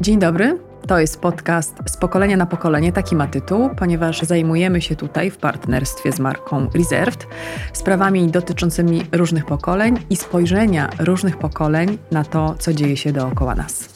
[0.00, 0.58] Dzień dobry.
[0.86, 5.36] To jest podcast z pokolenia na pokolenie, taki ma tytuł, ponieważ zajmujemy się tutaj w
[5.36, 7.26] partnerstwie z marką Reserved
[7.72, 13.88] sprawami dotyczącymi różnych pokoleń i spojrzenia różnych pokoleń na to, co dzieje się dookoła nas.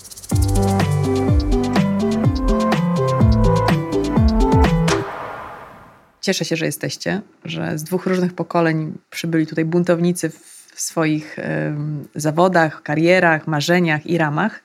[6.21, 11.43] Cieszę się, że jesteście, że z dwóch różnych pokoleń przybyli tutaj buntownicy w swoich y,
[12.15, 14.63] zawodach, karierach, marzeniach i ramach.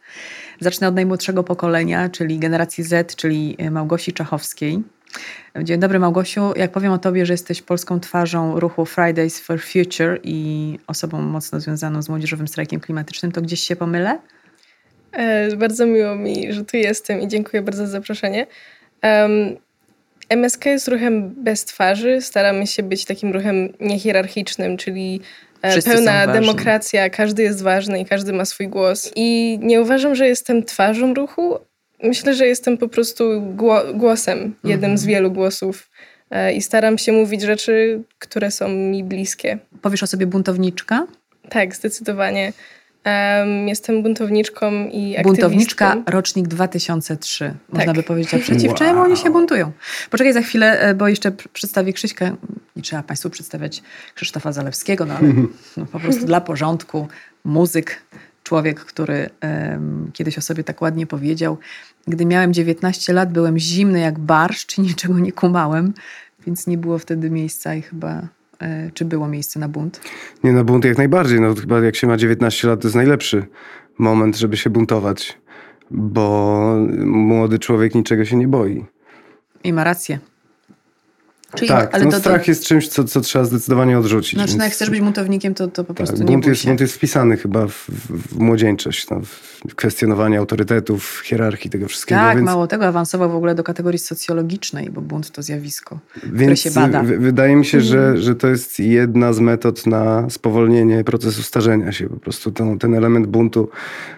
[0.60, 4.80] Zacznę od najmłodszego pokolenia, czyli generacji Z, czyli Małgosi Czachowskiej.
[5.64, 6.54] Dzień dobry Małgosiu.
[6.56, 11.60] Jak powiem o Tobie, że jesteś polską twarzą ruchu Fridays for Future i osobą mocno
[11.60, 14.20] związaną z młodzieżowym strajkiem klimatycznym, to gdzieś się pomylę?
[15.12, 18.48] E, bardzo miło mi, że tu jestem i dziękuję bardzo za zaproszenie.
[19.04, 19.58] Um,
[20.30, 22.22] MSK jest ruchem bez twarzy.
[22.22, 28.06] Staramy się być takim ruchem niehierarchicznym, czyli e, Wszyscy pełna demokracja, każdy jest ważny i
[28.06, 29.12] każdy ma swój głos.
[29.16, 31.60] I nie uważam, że jestem twarzą ruchu.
[32.04, 33.24] Myślę, że jestem po prostu
[33.94, 34.98] głosem, jednym mhm.
[34.98, 35.90] z wielu głosów.
[36.32, 39.58] E, I staram się mówić rzeczy, które są mi bliskie.
[39.82, 41.08] Powiesz o sobie buntowniczka?
[41.50, 42.54] Tak, zdecydowanie.
[43.66, 45.24] Jestem buntowniczką i aktywistką.
[45.24, 47.54] Buntowniczka, rocznik 2003.
[47.70, 47.96] Można tak.
[47.96, 48.78] by powiedzieć, a przeciw wow.
[48.78, 49.72] czemu oni się buntują?
[50.10, 52.36] Poczekaj za chwilę, e, bo jeszcze przedstawię Krzyśkę.
[52.76, 53.84] Nie trzeba Państwu przedstawiać
[54.16, 55.34] Krzysztofa Zalewskiego, no ale
[55.78, 57.08] no, po prostu dla porządku.
[57.44, 58.02] Muzyk,
[58.44, 61.58] człowiek, który um, kiedyś o sobie tak ładnie powiedział.
[62.08, 65.94] Gdy miałem 19 lat, byłem zimny jak barszcz i niczego nie kumałem,
[66.46, 68.28] więc nie było wtedy miejsca i chyba
[68.94, 70.02] czy było miejsce na bunt?
[70.44, 71.42] Nie, na bunt jak najbardziej.
[71.42, 73.46] No, chyba jak się ma 19 lat, to jest najlepszy
[73.98, 75.38] moment, żeby się buntować,
[75.92, 78.86] bo młody człowiek niczego się nie boi.
[79.64, 80.20] I ma rację.
[81.56, 82.52] Czyli, tak, ale no to, strach to...
[82.52, 84.34] jest czymś, co, co trzeba zdecydowanie odrzucić.
[84.34, 84.58] Znaczy, więc...
[84.58, 86.68] no jak chcesz być buntownikiem, to, to po tak, prostu nie bunt jest, się.
[86.68, 89.22] bunt jest wpisany chyba w, w młodzieńczość, no,
[89.70, 92.22] w kwestionowanie autorytetów, hierarchii, tego wszystkiego.
[92.22, 92.46] Tak, więc...
[92.46, 96.72] mało tego, awansował w ogóle do kategorii socjologicznej, bo bunt to zjawisko, więc które się
[96.72, 97.04] bada.
[97.04, 98.18] wydaje mi się, że, mhm.
[98.18, 102.10] że to jest jedna z metod na spowolnienie procesu starzenia się.
[102.10, 103.70] Po prostu ten, ten element buntu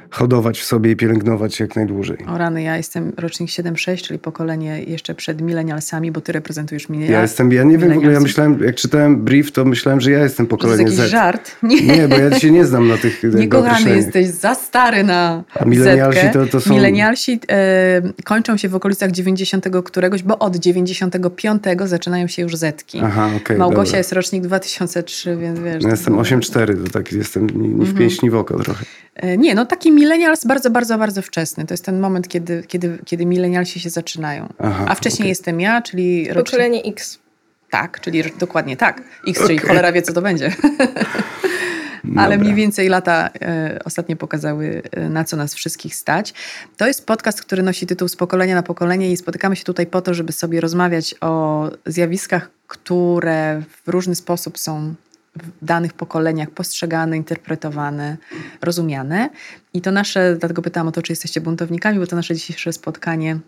[0.09, 2.18] hodować w sobie i pielęgnować jak najdłużej.
[2.28, 7.12] O rany, ja jestem rocznik 7-6, czyli pokolenie jeszcze przed milenialsami, bo ty reprezentujesz milenial.
[7.12, 10.12] Ja jestem, ja nie wiem w ogóle, ja myślałem, jak czytałem brief, to myślałem, że
[10.12, 11.12] ja jestem pokolenie to jest jakiś Z.
[11.12, 11.52] żart?
[11.64, 11.82] Nie.
[11.82, 15.66] nie, bo ja się nie znam na tych Nie kochany, jesteś za stary na A
[15.66, 16.74] milenialsi to, to są...
[16.74, 23.00] Milenialsi e, kończą się w okolicach 90 któregoś, bo od 95 zaczynają się już Zetki.
[23.04, 23.98] Aha, okay, Małgosia dobra.
[23.98, 25.84] jest rocznik 2003, więc wiesz...
[25.84, 28.86] Ja jestem 8-4, to tak jestem ni, w pięść, ni w oko trochę.
[29.16, 31.66] E, nie, no taki milenials bardzo, bardzo, bardzo wczesny.
[31.66, 34.54] To jest ten moment, kiedy, kiedy, kiedy milenialsi się zaczynają.
[34.60, 35.30] Aha, A wcześniej okay.
[35.30, 36.30] jestem ja, czyli...
[36.34, 37.19] Pokolenie X.
[37.69, 39.02] Tak, czyli dokładnie tak.
[39.28, 39.47] X, okay.
[39.47, 40.52] czyli cholera wie, co to będzie.
[42.16, 46.34] Ale mniej więcej lata e, ostatnio pokazały, e, na co nas wszystkich stać.
[46.78, 50.02] To jest podcast, który nosi tytuł Z pokolenia na pokolenie i spotykamy się tutaj po
[50.02, 54.94] to, żeby sobie rozmawiać o zjawiskach, które w różny sposób są
[55.36, 58.18] w danych pokoleniach postrzegane, interpretowane,
[58.62, 59.30] rozumiane.
[59.74, 63.40] I to nasze, dlatego pytałam o to, czy jesteście buntownikami, bo to nasze dzisiejsze spotkanie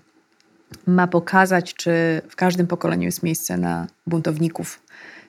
[0.88, 4.80] ma pokazać, czy w każdym pokoleniu jest miejsce na buntowników.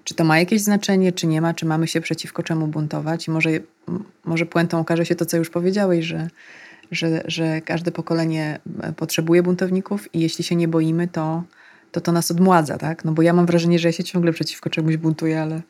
[0.05, 3.29] Czy to ma jakieś znaczenie, czy nie ma, czy mamy się przeciwko czemu buntować.
[3.29, 3.51] I może,
[4.25, 6.29] może puentą okaże się to, co już powiedziałeś, że,
[6.91, 11.43] że, że każde pokolenie e, potrzebuje buntowników i jeśli się nie boimy, to
[11.93, 13.05] to, to nas odmładza, tak?
[13.05, 15.61] No bo ja mam wrażenie, że ja się ciągle przeciwko czemuś buntuję, ale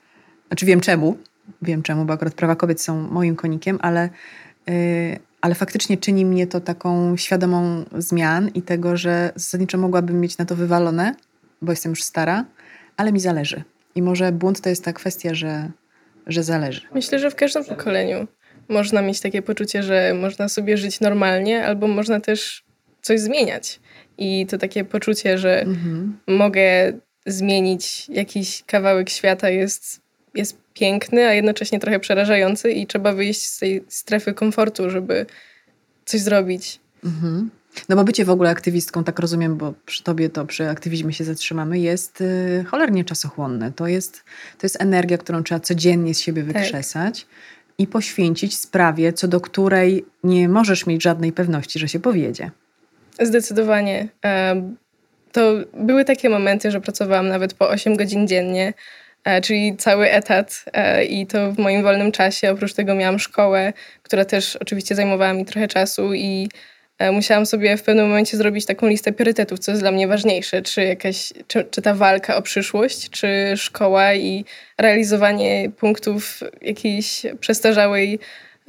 [0.49, 1.19] znaczy wiem czemu,
[1.63, 4.11] wiem czemu, bo akurat prawa kobiet są moim konikiem, ale,
[4.67, 4.75] yy,
[5.43, 10.45] ale faktycznie czyni mnie to taką świadomą zmian i tego, że zasadniczo mogłabym mieć na
[10.45, 11.15] to wywalone,
[11.63, 12.45] bo jestem już stara,
[12.97, 13.63] ale mi zależy.
[13.95, 15.71] I może bunt to jest ta kwestia, że,
[16.27, 16.81] że zależy.
[16.95, 18.27] Myślę, że w każdym pokoleniu
[18.69, 22.65] można mieć takie poczucie, że można sobie żyć normalnie, albo można też
[23.03, 23.81] coś zmieniać.
[24.19, 26.19] I to takie poczucie, że mhm.
[26.27, 26.93] mogę
[27.27, 30.03] zmienić jakiś kawałek świata jest
[30.35, 35.27] jest piękny, a jednocześnie trochę przerażający i trzeba wyjść z tej strefy komfortu, żeby
[36.05, 36.81] coś zrobić.
[37.05, 37.51] Mhm.
[37.89, 41.25] No bo bycie w ogóle aktywistką, tak rozumiem, bo przy tobie to przy aktywizmie się
[41.25, 43.73] zatrzymamy, jest y, cholernie czasochłonne.
[43.73, 44.25] To jest,
[44.59, 46.53] to jest energia, którą trzeba codziennie z siebie tak.
[46.53, 47.31] wykrzesać tak.
[47.79, 52.51] i poświęcić sprawie, co do której nie możesz mieć żadnej pewności, że się powiedzie.
[53.21, 54.09] Zdecydowanie.
[55.33, 58.73] To były takie momenty, że pracowałam nawet po 8 godzin dziennie,
[59.43, 62.51] czyli cały etat e, i to w moim wolnym czasie.
[62.51, 63.73] Oprócz tego miałam szkołę,
[64.03, 66.49] która też oczywiście zajmowała mi trochę czasu i
[66.99, 70.63] e, musiałam sobie w pewnym momencie zrobić taką listę priorytetów, co jest dla mnie ważniejsze,
[70.63, 74.45] czy, jakaś, czy, czy ta walka o przyszłość, czy szkoła i
[74.79, 78.19] realizowanie punktów jakiejś przestarzałej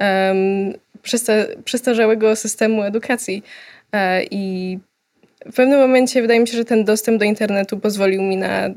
[0.00, 0.74] um,
[1.64, 3.42] przestarzałego systemu edukacji.
[4.30, 4.78] I
[5.46, 8.70] w pewnym momencie wydaje mi się, że ten dostęp do internetu pozwolił mi na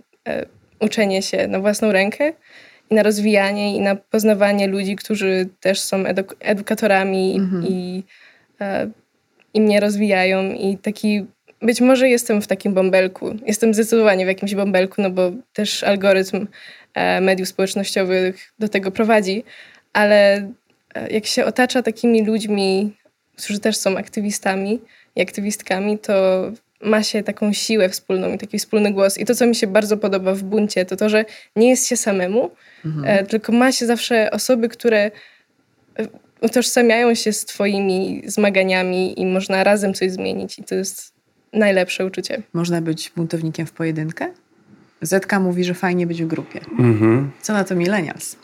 [0.80, 2.34] uczenie się na własną rękę
[2.90, 7.68] i na rozwijanie i na poznawanie ludzi, którzy też są eduk edukatorami mhm.
[7.68, 8.04] i,
[8.62, 8.90] e,
[9.54, 10.54] i mnie rozwijają.
[10.54, 11.26] I taki,
[11.62, 13.36] być może jestem w takim bąbelku.
[13.46, 16.48] Jestem zdecydowanie w jakimś bąbelku, no bo też algorytm
[16.94, 19.44] e, mediów społecznościowych do tego prowadzi,
[19.94, 20.36] ale
[20.96, 22.98] e, jak się otacza takimi ludźmi,
[23.38, 24.80] którzy też są aktywistami
[25.16, 26.44] i aktywistkami, to
[26.82, 29.18] ma się taką siłę wspólną i taki wspólny głos.
[29.18, 31.26] I to, co mi się bardzo podoba w buncie, to to, że
[31.56, 32.52] nie jest się samemu,
[32.86, 33.06] mhm.
[33.06, 35.12] E, tylko ma się zawsze osoby, które e,
[36.42, 40.60] utożsamiają się z twoimi zmaganiami i można razem coś zmienić.
[40.60, 41.14] I to jest
[41.54, 42.42] najlepsze uczucie.
[42.54, 44.28] Można być buntownikiem w pojedynkę?
[45.02, 46.60] Zetka mówi, że fajnie być w grupie.
[46.80, 47.32] Mhm.
[47.42, 48.36] Co na to millennials?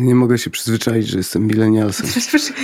[0.00, 2.06] Nie mogę się przyzwyczaić, że jestem milenialsem.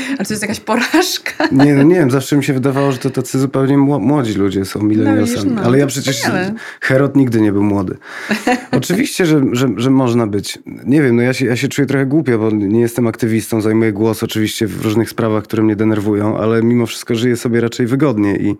[0.08, 1.48] Ale to jest jakaś porażka.
[1.52, 4.82] Nie, no nie wiem, zawsze mi się wydawało, że to tacy zupełnie młodzi ludzie są
[4.82, 5.50] milenialsami.
[5.50, 6.54] No, no, Ale ja przecież, wspaniale.
[6.80, 7.96] Herod nigdy nie był młody.
[8.70, 10.58] Oczywiście, że, że, że można być.
[10.84, 13.92] Nie wiem, no ja się, ja się czuję trochę głupio, bo nie jestem aktywistą, zajmuję
[13.92, 18.36] głos oczywiście w różnych sprawach, które mnie denerwują, ale mimo wszystko żyję sobie raczej wygodnie
[18.36, 18.56] i,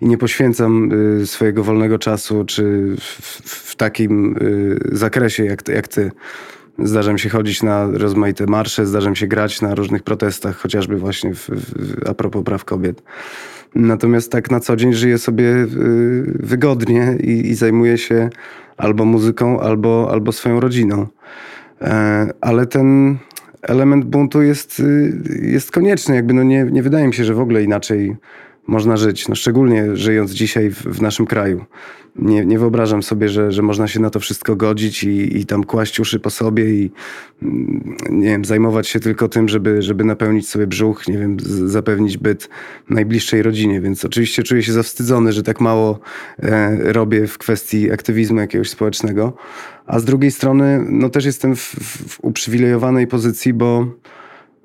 [0.00, 0.92] i nie poświęcam
[1.22, 6.10] y, swojego wolnego czasu, czy w, w takim y, zakresie jak, jak ty
[6.78, 10.96] Zdarza mi się chodzić na rozmaite marsze, zdarza mi się grać na różnych protestach, chociażby
[10.96, 13.02] właśnie w, w, a propos praw kobiet.
[13.74, 15.68] Natomiast tak na co dzień żyję sobie y,
[16.40, 18.30] wygodnie i, i zajmuję się
[18.76, 21.06] albo muzyką, albo, albo swoją rodziną.
[21.80, 23.18] E, ale ten
[23.62, 26.14] element buntu jest, y, jest konieczny.
[26.14, 28.16] Jakby no nie, nie wydaje mi się, że w ogóle inaczej
[28.68, 31.64] można żyć, no szczególnie żyjąc dzisiaj w, w naszym kraju.
[32.16, 35.64] Nie, nie, wyobrażam sobie, że, że można się na to wszystko godzić i, i tam
[35.64, 36.90] kłaść uszy po sobie i
[37.42, 41.36] mm, nie wiem, zajmować się tylko tym, żeby, żeby napełnić sobie brzuch, nie wiem,
[41.66, 42.48] zapewnić byt
[42.90, 43.80] najbliższej rodzinie.
[43.80, 46.00] Więc oczywiście czuję się zawstydzony, że tak mało
[46.38, 49.32] e, robię w kwestii aktywizmu jakiegoś społecznego.
[49.86, 51.60] A z drugiej strony, no też jestem w,
[52.08, 53.86] w uprzywilejowanej pozycji, bo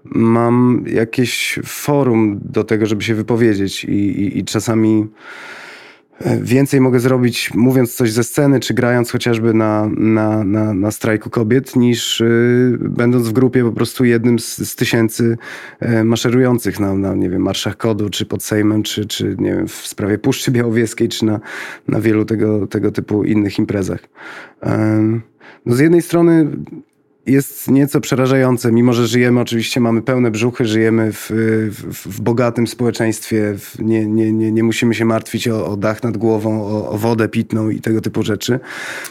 [0.05, 5.07] mam jakieś forum do tego, żeby się wypowiedzieć i, i, i czasami
[6.19, 10.91] e, więcej mogę zrobić mówiąc coś ze sceny, czy grając chociażby na, na, na, na
[10.91, 15.37] strajku kobiet, niż y, będąc w grupie po prostu jednym z, z tysięcy
[15.81, 19.67] y, maszerujących na, na, nie wiem, marszach kodu, czy pod Sejmem, czy, czy nie wiem,
[19.67, 21.39] w sprawie Puszczy Białowieskiej, czy na,
[21.87, 23.99] na wielu tego, tego typu innych imprezach.
[25.65, 26.47] No z jednej strony
[27.25, 31.31] jest nieco przerażające, mimo że żyjemy, oczywiście mamy pełne brzuchy, żyjemy w,
[31.71, 36.03] w, w bogatym społeczeństwie, w, nie, nie, nie, nie musimy się martwić o, o dach
[36.03, 38.59] nad głową, o, o, wodę pitną i tego typu rzeczy.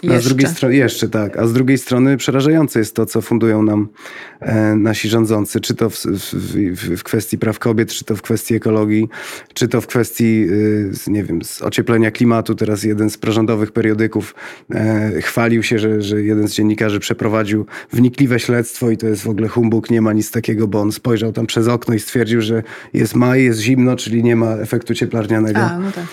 [0.02, 3.22] No, a z drugiej strony, jeszcze tak, a z drugiej strony przerażające jest to, co
[3.22, 3.88] fundują nam
[4.40, 9.08] e, nasi rządzący, czy to w, w, kwestii praw kobiet, czy to w kwestii ekologii,
[9.54, 12.54] czy to w kwestii, y, nie wiem, ocieplenia klimatu.
[12.54, 14.34] Teraz jeden z prorządowych periodyków
[14.70, 19.22] e, chwalił się, że, że jeden z dziennikarzy przeprowadził w wnikliwe śledztwo i to jest
[19.22, 22.40] w ogóle humbug, nie ma nic takiego, bo on spojrzał tam przez okno i stwierdził,
[22.40, 22.62] że
[22.92, 25.60] jest maj, jest zimno, czyli nie ma efektu cieplarnianego.
[25.60, 26.04] A, no tak.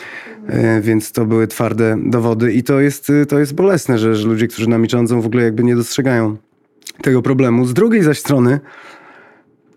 [0.48, 4.48] E, więc to były twarde dowody i to jest, to jest bolesne, że, że ludzie,
[4.48, 6.38] którzy nami rządzą w ogóle jakby nie dostrzegają
[7.02, 7.66] tego problemu.
[7.66, 8.60] Z drugiej zaś strony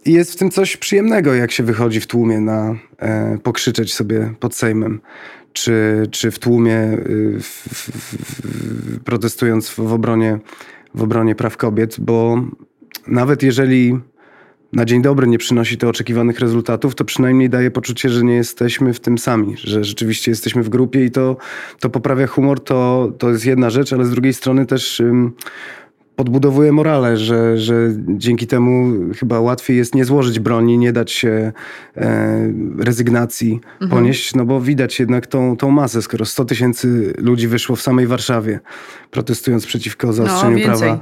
[0.06, 4.54] jest w tym coś przyjemnego, jak się wychodzi w tłumie na e, pokrzyczeć sobie pod
[4.54, 5.00] Sejmem,
[5.52, 10.38] czy, czy w tłumie y, w, w, protestując w obronie
[10.94, 12.44] w obronie praw kobiet, bo
[13.06, 13.98] nawet jeżeli
[14.72, 18.94] na dzień dobry nie przynosi to oczekiwanych rezultatów, to przynajmniej daje poczucie, że nie jesteśmy
[18.94, 21.36] w tym sami, że rzeczywiście jesteśmy w grupie i to,
[21.80, 25.02] to poprawia humor, to, to jest jedna rzecz, ale z drugiej strony też.
[26.16, 27.74] Podbudowuje morale, że, że
[28.08, 31.52] dzięki temu chyba łatwiej jest nie złożyć broni, nie dać się
[31.96, 33.90] e, rezygnacji mhm.
[33.90, 38.06] ponieść, no bo widać jednak tą, tą masę, skoro 100 tysięcy ludzi wyszło w samej
[38.06, 38.60] Warszawie
[39.10, 41.00] protestując przeciwko zaostrzeniu no, prawa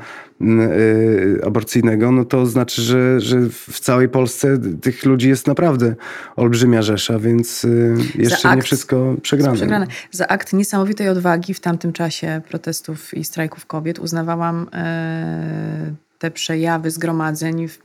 [1.46, 5.94] aborcyjnego, no to znaczy, że, że w całej Polsce tych ludzi jest naprawdę
[6.36, 9.56] olbrzymia rzesza, więc y, jeszcze akt, nie wszystko przegrane.
[9.56, 9.86] przegrane.
[10.10, 16.90] Za akt niesamowitej odwagi w tamtym czasie protestów i strajków kobiet uznawałam e, te przejawy
[16.90, 17.78] zgromadzeń w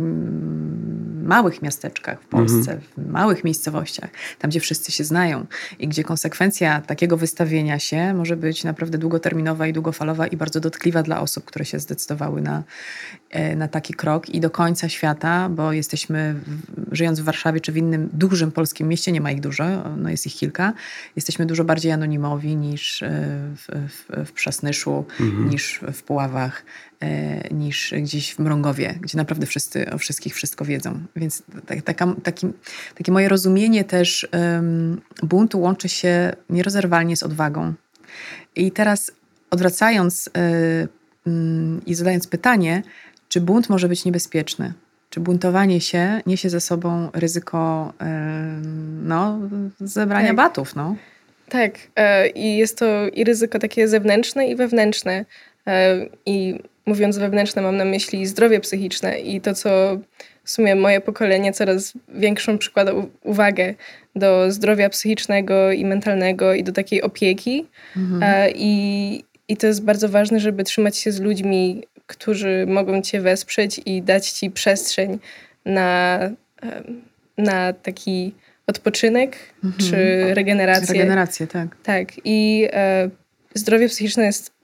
[1.26, 2.82] małych miasteczkach w Polsce, mhm.
[2.98, 5.46] w małych miejscowościach, tam gdzie wszyscy się znają
[5.80, 11.04] i gdzie konsekwencja takiego wystawienia się może być naprawdę długoterminowa i długofalowa i bardzo dotkliwa
[11.04, 12.64] dla osób, które się zdecydowały na,
[13.56, 16.36] na taki krok i do końca świata, bo jesteśmy,
[16.92, 19.66] żyjąc w Warszawie czy w innym dużym polskim mieście, nie ma ich dużo,
[19.98, 20.74] no jest ich kilka,
[21.16, 23.10] jesteśmy dużo bardziej anonimowi niż e,
[23.56, 25.50] w, w, w Przasnyszu, mhm.
[25.50, 26.66] niż w Puławach,
[27.00, 31.00] e, niż gdzieś w Mrągowie, gdzie naprawdę wszyscy o wszystkich wszystko wiedzą.
[31.16, 32.48] Więc tak, taka, taki,
[32.96, 37.74] takie moje rozumienie też um, buntu łączy się nierozerwalnie z odwagą.
[38.56, 39.12] I teraz
[39.50, 40.32] odwracając y,
[41.28, 41.32] y,
[41.86, 42.84] i zadając pytanie,
[43.36, 44.74] czy bunt może być niebezpieczny?
[45.10, 47.94] Czy buntowanie się niesie ze sobą ryzyko
[49.04, 49.40] no,
[49.80, 50.36] zebrania tak.
[50.36, 50.76] batów?
[50.76, 50.96] No?
[51.50, 55.26] Tak, e, i jest to i ryzyko takie zewnętrzne i wewnętrzne.
[55.68, 59.70] E, I mówiąc wewnętrzne, mam na myśli zdrowie psychiczne i to, co
[60.44, 62.92] w sumie moje pokolenie coraz większą przykłada
[63.24, 63.74] uwagę
[64.16, 67.68] do zdrowia psychicznego i mentalnego i do takiej opieki.
[67.98, 68.24] Mhm.
[68.24, 73.22] E, I, I to jest bardzo ważne, żeby trzymać się z ludźmi, którzy mogą cię
[73.22, 75.20] wesprzeć i dać ci przestrzeń
[75.66, 76.20] na,
[77.38, 78.34] na taki
[78.68, 79.90] odpoczynek mhm.
[79.90, 79.96] czy
[80.34, 80.94] regenerację.
[80.94, 81.78] Regenerację, tak.
[81.84, 82.08] Tak.
[82.26, 83.10] I e,
[83.54, 84.56] zdrowie psychiczne jest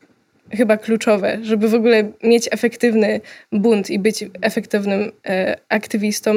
[0.52, 3.22] chyba kluczowe, żeby w ogóle mieć efektywny
[3.52, 6.34] bunt i być efektywnym e, aktywistą.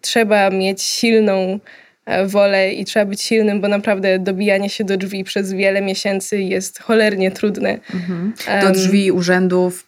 [0.00, 1.60] Trzeba mieć silną
[2.26, 6.78] wolę i trzeba być silnym, bo naprawdę dobijanie się do drzwi przez wiele miesięcy jest
[6.78, 7.78] cholernie trudne.
[7.94, 8.32] Mhm.
[8.62, 9.86] Do drzwi urzędów,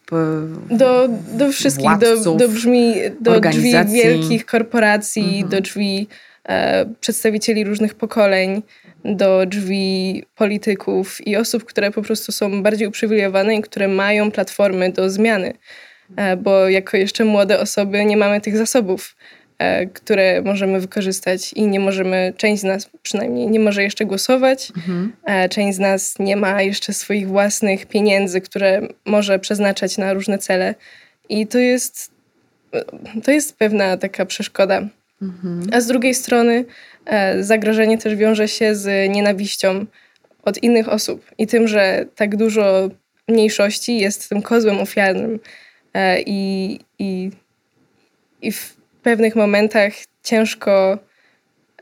[0.71, 5.49] do, do wszystkich, do, do, brzmi, do drzwi wielkich korporacji, mhm.
[5.49, 6.09] do drzwi
[6.49, 8.63] E, przedstawicieli różnych pokoleń,
[9.05, 14.93] do drzwi polityków i osób, które po prostu są bardziej uprzywilejowane i które mają platformy
[14.93, 15.55] do zmiany.
[16.17, 19.44] E, bo jako jeszcze młode osoby nie mamy tych zasobów, e,
[19.95, 25.13] które możemy wykorzystać i nie możemy, część z nas przynajmniej nie może jeszcze głosować, mhm.
[25.51, 30.75] część z nas nie ma jeszcze swoich własnych pieniędzy, które może przeznaczać na różne cele.
[31.29, 32.11] I to jest,
[33.25, 34.89] to jest pewna taka przeszkoda.
[35.73, 36.65] A z drugiej strony
[37.07, 39.87] e, zagrożenie też wiąże się z nienawiścią
[40.43, 42.89] od innych osób i tym, że tak dużo
[43.29, 45.41] mniejszości jest tym kozłem ofiarnym
[45.95, 47.31] e, i, i,
[48.43, 49.93] i w pewnych momentach
[50.23, 50.99] ciężko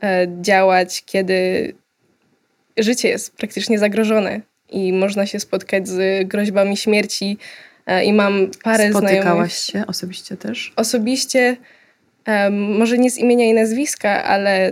[0.03, 1.73] e, działać, kiedy
[2.77, 7.37] życie jest praktycznie zagrożone i można się spotkać z groźbami śmierci.
[8.05, 9.23] I mam parę Spotykałaś znajomych.
[9.23, 10.73] Spotykałaś się osobiście też?
[10.75, 11.57] Osobiście
[12.51, 14.71] może nie z imienia i nazwiska, ale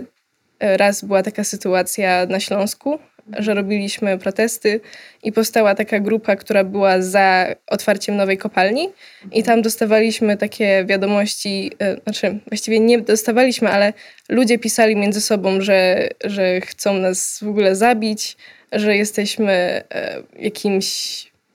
[0.60, 2.98] e, raz była taka sytuacja na Śląsku,
[3.38, 4.80] że robiliśmy protesty
[5.22, 8.88] i powstała taka grupa, która była za otwarciem nowej kopalni
[9.32, 13.92] i tam dostawaliśmy takie wiadomości, e, znaczy właściwie nie dostawaliśmy, ale
[14.28, 18.36] ludzie pisali między sobą, że, że chcą nas w ogóle zabić,
[18.72, 19.52] że jesteśmy
[19.94, 20.86] e, jakimś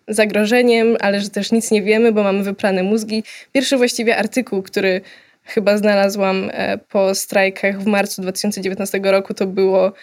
[0.08, 3.24] zagrożeniem, ale że też nic nie wiemy, bo mamy wyprane mózgi.
[3.52, 5.02] Pierwszy właściwie artykuł, który
[5.44, 9.94] chyba znalazłam e, po strajkach w marcu 2019 roku, to było,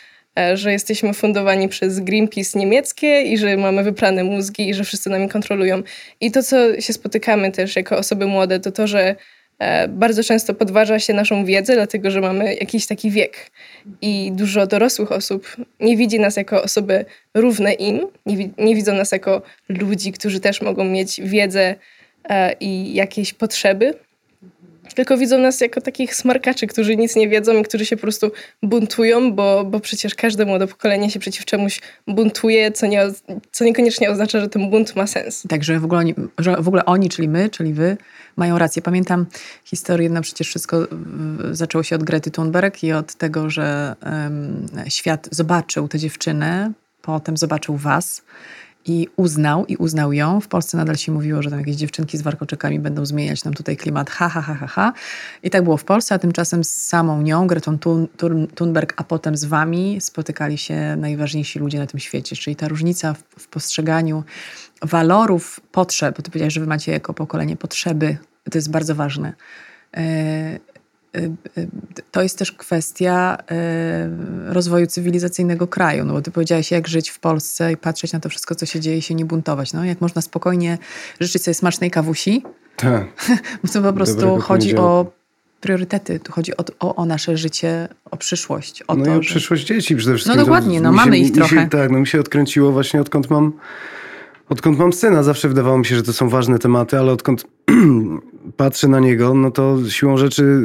[0.55, 5.29] że jesteśmy fundowani przez Greenpeace niemieckie i że mamy wyprane mózgi i że wszyscy nami
[5.29, 5.83] kontrolują.
[6.21, 9.17] I to, co się spotykamy też jako osoby młode, to to, że
[9.59, 13.51] e, bardzo często podważa się naszą wiedzę, dlatego że mamy jakiś taki wiek.
[14.03, 19.13] I dużo dorosłych osób nie widzi nas jako osoby równe im, nie, nie widzą nas
[19.13, 21.75] jako ludzi, którzy też mogą mieć wiedzę
[22.61, 23.95] i jakieś potrzeby,
[24.95, 28.31] tylko widzą nas jako takich smarkaczy, którzy nic nie wiedzą i którzy się po prostu
[28.63, 33.07] buntują, bo, bo przecież każde młode pokolenie się przeciw czemuś buntuje, co, nie,
[33.53, 35.43] co niekoniecznie oznacza, że ten bunt ma sens.
[35.49, 37.97] Także w ogóle oni, że w ogóle oni, czyli my, czyli wy,
[38.37, 38.83] mają rację.
[38.83, 39.27] Pamiętam
[39.65, 40.87] historię, no przecież wszystko
[41.51, 46.73] zaczęło się od Grety Thunberg i od tego, że um, świat zobaczył tę dziewczynę,
[47.03, 48.23] potem zobaczył was
[48.87, 50.41] i uznał, i uznał ją.
[50.41, 53.77] W Polsce nadal się mówiło, że tam jakieś dziewczynki z warkoczykami będą zmieniać nam tutaj
[53.77, 54.93] klimat, ha, ha, ha, ha, ha.
[55.43, 57.79] I tak było w Polsce, a tymczasem z samą nią, Gretą
[58.55, 62.37] Thunberg, a potem z wami spotykali się najważniejsi ludzie na tym świecie.
[62.37, 64.25] Czyli ta różnica w, w postrzeganiu
[64.83, 68.17] walorów, potrzeb, bo ty powiedziałeś, że wy macie jako pokolenie potrzeby,
[68.51, 69.33] to jest bardzo ważne
[69.97, 70.74] e, Y, y,
[72.11, 73.39] to jest też kwestia
[74.51, 76.05] y, rozwoju cywilizacyjnego kraju.
[76.05, 78.81] No bo ty powiedziałaś, jak żyć w Polsce i patrzeć na to wszystko, co się
[78.81, 79.73] dzieje i się nie buntować.
[79.73, 80.79] No, jak można spokojnie
[81.21, 82.43] życzyć sobie smacznej kawusi.
[82.77, 83.05] Tak.
[83.73, 85.13] to po prostu chodzi o
[85.61, 86.21] priorytety.
[86.21, 88.83] Tu chodzi o, o, o, nasze życie, o przyszłość.
[88.89, 89.29] O no to, i o że...
[89.29, 90.37] przyszłość dzieci przede wszystkim.
[90.37, 91.57] No dokładnie, no mamy ich trochę.
[91.57, 93.53] Się, tak, no mi się odkręciło właśnie odkąd mam
[94.49, 97.45] Odkąd mam syna, zawsze wydawało mi się, że to są ważne tematy, ale odkąd
[98.57, 100.63] patrzę na niego, no to siłą rzeczy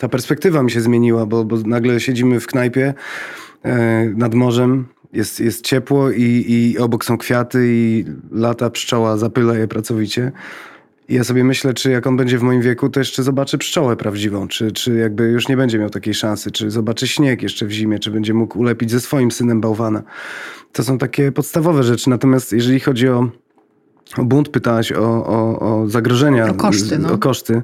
[0.00, 2.94] ta perspektywa mi się zmieniła, bo, bo nagle siedzimy w knajpie
[3.62, 9.54] e, nad morzem, jest, jest ciepło i, i obok są kwiaty i lata pszczoła zapyla
[9.54, 10.32] je pracowicie.
[11.08, 13.96] I ja sobie myślę, czy jak on będzie w moim wieku, to jeszcze zobaczy pszczołę
[13.96, 17.70] prawdziwą, czy, czy jakby już nie będzie miał takiej szansy, czy zobaczy śnieg jeszcze w
[17.70, 20.02] zimie, czy będzie mógł ulepić ze swoim synem bałwana.
[20.72, 22.10] To są takie podstawowe rzeczy.
[22.10, 23.28] Natomiast jeżeli chodzi o
[24.18, 26.98] o bunt, pytałaś o, o, o zagrożenia, o koszty.
[26.98, 27.12] No.
[27.12, 27.62] O koszty.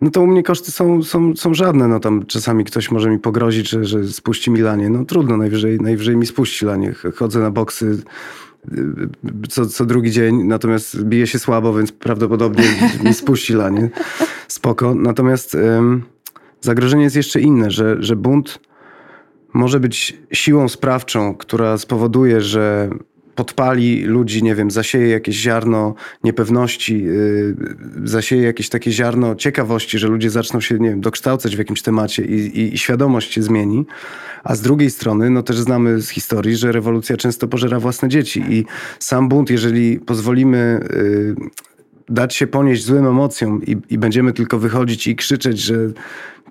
[0.00, 1.88] No to u mnie koszty są, są, są żadne.
[1.88, 4.90] No tam czasami ktoś może mi pogrozić, że, że spuści mi lanie.
[4.90, 6.94] No trudno, najwyżej, najwyżej mi spuści lanie.
[7.14, 8.02] Chodzę na boksy
[8.72, 8.78] y,
[9.48, 12.64] co, co drugi dzień, natomiast bije się słabo, więc prawdopodobnie
[13.04, 13.90] mi spuści lanie.
[14.48, 14.94] Spoko.
[14.94, 16.02] Natomiast ym,
[16.60, 18.60] zagrożenie jest jeszcze inne, że, że bunt
[19.52, 22.90] może być siłą sprawczą, która spowoduje, że
[23.36, 27.56] podpali ludzi, nie wiem, zasieje jakieś ziarno niepewności, yy,
[28.04, 32.24] zasieje jakieś takie ziarno ciekawości, że ludzie zaczną się, nie wiem, dokształcać w jakimś temacie
[32.24, 33.86] i, i, i świadomość się zmieni.
[34.44, 38.44] A z drugiej strony, no też znamy z historii, że rewolucja często pożera własne dzieci
[38.48, 38.64] i
[38.98, 41.50] sam bunt, jeżeli pozwolimy yy,
[42.08, 45.74] dać się ponieść złym emocjom i, i będziemy tylko wychodzić i krzyczeć, że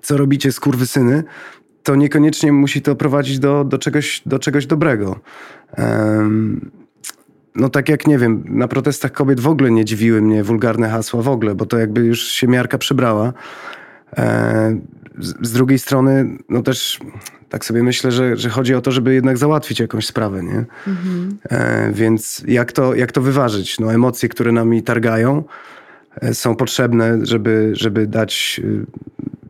[0.02, 1.24] co robicie, skurwysyny,
[1.86, 5.20] to niekoniecznie musi to prowadzić do, do, czegoś, do czegoś dobrego.
[5.78, 6.70] Um,
[7.54, 11.22] no tak jak, nie wiem, na protestach kobiet w ogóle nie dziwiły mnie wulgarne hasła
[11.22, 13.32] w ogóle, bo to jakby już się miarka przybrała.
[14.16, 14.80] E,
[15.18, 17.00] z, z, drugiej strony, no też
[17.48, 20.64] tak sobie myślę, że, że chodzi o to, żeby jednak załatwić jakąś sprawę, nie?
[20.86, 21.38] Mhm.
[21.50, 23.80] E, więc jak to, jak to wyważyć?
[23.80, 25.44] No emocje, które nami targają,
[26.20, 28.86] e, są potrzebne, żeby, żeby dać y,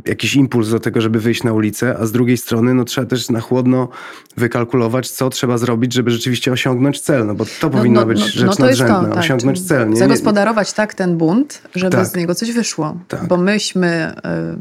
[0.06, 3.30] jakiś impuls do tego, żeby wyjść na ulicę, a z drugiej strony no, trzeba też
[3.30, 3.88] na chłodno
[4.36, 8.20] wykalkulować, co trzeba zrobić, żeby rzeczywiście osiągnąć cel, no bo to no, powinno no, być
[8.20, 9.90] no, rzecz no to nadrzędna, to, tak, osiągnąć cel.
[9.90, 9.96] Nie?
[9.96, 12.06] Zagospodarować tak ten bunt, żeby tak.
[12.06, 12.98] z niego coś wyszło.
[13.08, 13.26] Tak.
[13.26, 14.14] Bo myśmy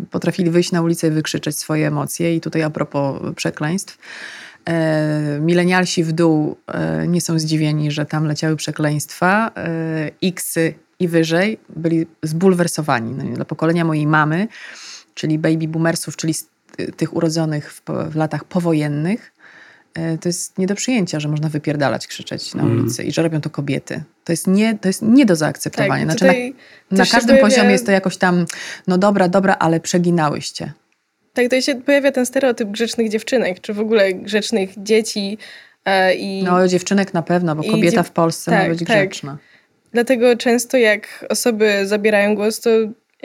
[0.04, 3.98] y, potrafili wyjść na ulicę i wykrzyczeć swoje emocje i tutaj a propos przekleństw,
[4.66, 9.52] e, milenialsi w dół e, nie są zdziwieni, że tam leciały przekleństwa.
[10.24, 13.12] Xy i wyżej byli zbulwersowani.
[13.12, 14.48] No, dla pokolenia mojej mamy
[15.16, 16.34] czyli baby boomersów, czyli
[16.98, 19.32] tych urodzonych w, w latach powojennych,
[19.94, 22.80] e, to jest nie do przyjęcia, że można wypierdalać, krzyczeć na mm.
[22.80, 23.10] ulicy mm.
[23.10, 24.04] i że robią to kobiety.
[24.24, 26.08] To jest nie, to jest nie do zaakceptowania.
[26.08, 26.54] Tak, znaczy
[26.92, 27.42] na, na każdym pojawia...
[27.42, 28.46] poziomie jest to jakoś tam,
[28.88, 30.74] no dobra, dobra, ale przeginałyście.
[31.34, 35.38] Tak, to się pojawia ten stereotyp grzecznych dziewczynek, czy w ogóle grzecznych dzieci.
[35.86, 38.88] E, i, no dziewczynek na pewno, bo kobieta w Polsce tak, ma być tak.
[38.88, 39.38] grzeczna.
[39.94, 42.70] Dlatego często jak osoby zabierają głos, to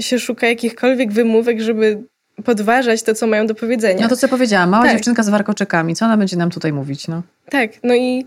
[0.00, 2.02] się szuka jakichkolwiek wymówek, żeby
[2.44, 4.00] podważać to, co mają do powiedzenia.
[4.00, 4.92] No to, co powiedziałam, mała tak.
[4.92, 7.08] dziewczynka z warkoczykami, co ona będzie nam tutaj mówić?
[7.08, 7.22] No?
[7.50, 8.26] Tak, no i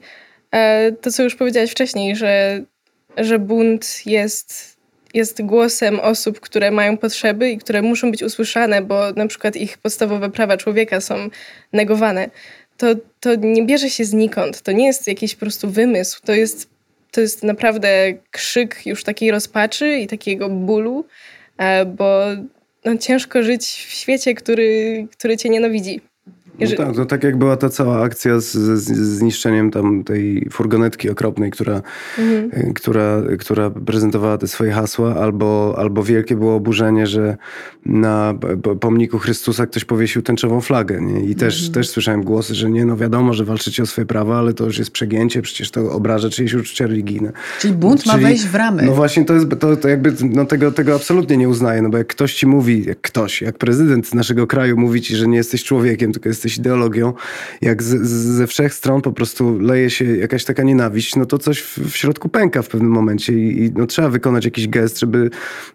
[0.51, 2.61] e, to, co już powiedziałaś wcześniej, że,
[3.17, 4.77] że bunt jest,
[5.13, 9.77] jest głosem osób, które mają potrzeby i które muszą być usłyszane, bo na przykład ich
[9.77, 11.15] podstawowe prawa człowieka są
[11.73, 12.29] negowane.
[12.77, 12.87] To,
[13.19, 16.69] to nie bierze się znikąd, to nie jest jakiś po prostu wymysł, to jest,
[17.11, 21.05] to jest naprawdę krzyk już takiej rozpaczy i takiego bólu,
[21.85, 22.21] bo
[22.85, 26.01] no, ciężko żyć w świecie, który, który cię nienawidzi.
[26.59, 28.51] No tak, to tak jak była ta cała akcja z,
[28.91, 31.81] zniszczeniem tam tej furgonetki okropnej, która,
[32.19, 32.49] mhm.
[32.53, 37.37] E, która, która prezentowała te swoje hasła, albo, albo wielkie było oburzenie, że
[37.85, 38.33] na
[38.79, 41.01] pomniku Chrystusa ktoś powiesił tęczową flagę.
[41.01, 41.25] Nie?
[41.25, 41.73] I też, mhm.
[41.73, 44.77] też słyszałem głosy, że nie, no wiadomo, że walczycie o swoje prawa, ale to już
[44.77, 47.31] jest przegięcie, przecież to obraża czyjeś uczucia religijne.
[47.59, 48.83] Czyli bunt Czyli, ma wejść w ramy.
[48.83, 51.97] No właśnie, to jest, to, to jakby, no tego, tego absolutnie nie uznaję, no bo
[51.97, 55.63] jak ktoś ci mówi, jak ktoś, jak prezydent naszego kraju mówi ci, że nie jesteś
[55.63, 57.13] człowiekiem, tylko jesteś jesteś ideologią,
[57.61, 61.37] jak z, z, ze wszech stron po prostu leje się jakaś taka nienawiść, no to
[61.37, 64.99] coś w, w środku pęka w pewnym momencie i, i, no, trzeba wykonać jakiś gest,
[64.99, 65.29] żeby,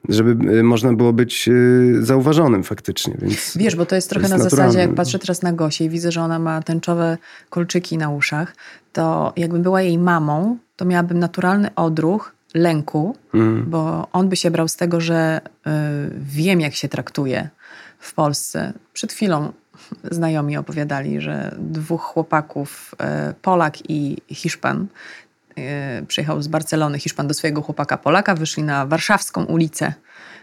[0.09, 3.15] żeby y, można było być y, zauważonym faktycznie.
[3.19, 4.73] Więc Wiesz, bo to jest trochę to jest na naturalne.
[4.73, 7.19] zasadzie, jak patrzę teraz na Gosię i widzę, że ona ma tęczowe
[7.51, 8.57] kolczyki na uszach,
[8.93, 13.65] to jakbym była jej mamą, to miałabym naturalny odruch lęku, mm.
[13.71, 15.71] bo on by się brał z tego, że y,
[16.21, 17.49] wiem, jak się traktuje
[17.99, 18.73] w Polsce.
[18.93, 19.53] Przed chwilą
[20.11, 24.87] znajomi opowiadali, że dwóch chłopaków, e, Polak i Hiszpan,
[25.57, 29.93] e, przyjechał z Barcelony Hiszpan do swojego chłopaka Polaka, wyszli na warszawską ulicę,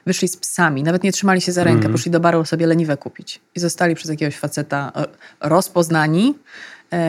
[0.06, 1.92] wyszli z psami, nawet nie trzymali się za rękę, mm.
[1.92, 5.06] poszli do baru sobie leniwe kupić i zostali przez jakiegoś faceta e,
[5.50, 6.36] rozpoznani,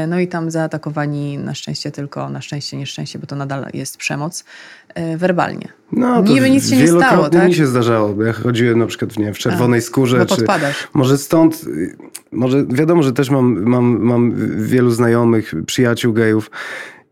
[0.09, 4.45] no i tam zaatakowani na szczęście tylko, na szczęście, nieszczęście, bo to nadal jest przemoc,
[4.95, 5.69] e, werbalnie.
[5.93, 7.49] No, Niby nic się nie stało, tak?
[7.49, 10.19] mi się zdarzało, bo ja chodziłem na przykład nie, w czerwonej skórze.
[10.19, 10.79] Bo podpadasz.
[10.79, 11.65] Czy, może stąd,
[12.33, 14.35] może wiadomo, że też mam, mam, mam
[14.65, 16.51] wielu znajomych, przyjaciół gejów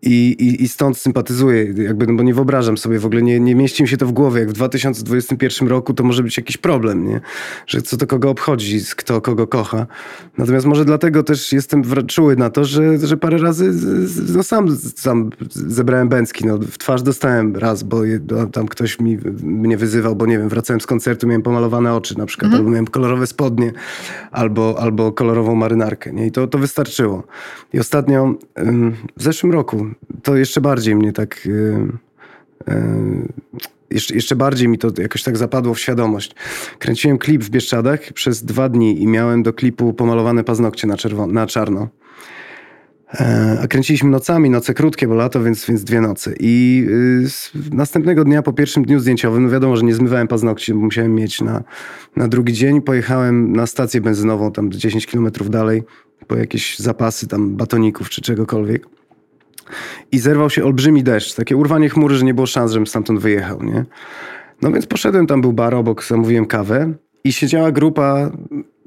[0.07, 3.55] i, i, i stąd sympatyzuję, jakby, no bo nie wyobrażam sobie w ogóle, nie, nie
[3.55, 7.09] mieści mi się to w głowie, jak w 2021 roku to może być jakiś problem,
[7.09, 7.21] nie?
[7.67, 9.87] Że co to kogo obchodzi, kto kogo kocha.
[10.39, 13.73] Natomiast może dlatego też jestem czuły na to, że, że parę razy
[14.37, 19.19] no sam, sam zebrałem bęcki, no w twarz dostałem raz, bo no, tam ktoś mi,
[19.43, 22.61] mnie wyzywał, bo nie wiem, wracałem z koncertu, miałem pomalowane oczy na przykład, mhm.
[22.61, 23.73] albo miałem kolorowe spodnie,
[24.31, 26.27] albo, albo kolorową marynarkę, nie?
[26.27, 27.23] I to, to wystarczyło.
[27.73, 28.35] I ostatnio,
[29.17, 29.87] w zeszłym roku,
[30.23, 31.89] to jeszcze bardziej mnie tak y,
[33.91, 36.35] jeszcze, jeszcze bardziej mi to jakoś tak zapadło w świadomość.
[36.79, 41.33] Kręciłem klip w Bieszczadach przez dwa dni i miałem do klipu pomalowane paznokcie na, czerwono,
[41.33, 41.89] na czarno.
[43.15, 46.35] E, a kręciliśmy nocami, noce krótkie, bo lato, więc, więc dwie noce.
[46.41, 46.87] I
[47.55, 51.15] y, następnego dnia, po pierwszym dniu zdjęciowym, no wiadomo, że nie zmywałem paznokci, bo musiałem
[51.15, 51.65] mieć na,
[52.17, 52.83] na drugi dzień.
[52.83, 55.83] Pojechałem na stację benzynową, tam 10 kilometrów dalej,
[56.27, 58.87] po jakieś zapasy tam batoników czy czegokolwiek.
[60.13, 63.63] I zerwał się olbrzymi deszcz, takie urwanie chmury, że nie było szans, żebym stamtąd wyjechał,
[63.63, 63.85] nie?
[64.63, 66.93] No więc poszedłem, tam był bar obok, zamówiłem kawę
[67.25, 68.31] i siedziała grupa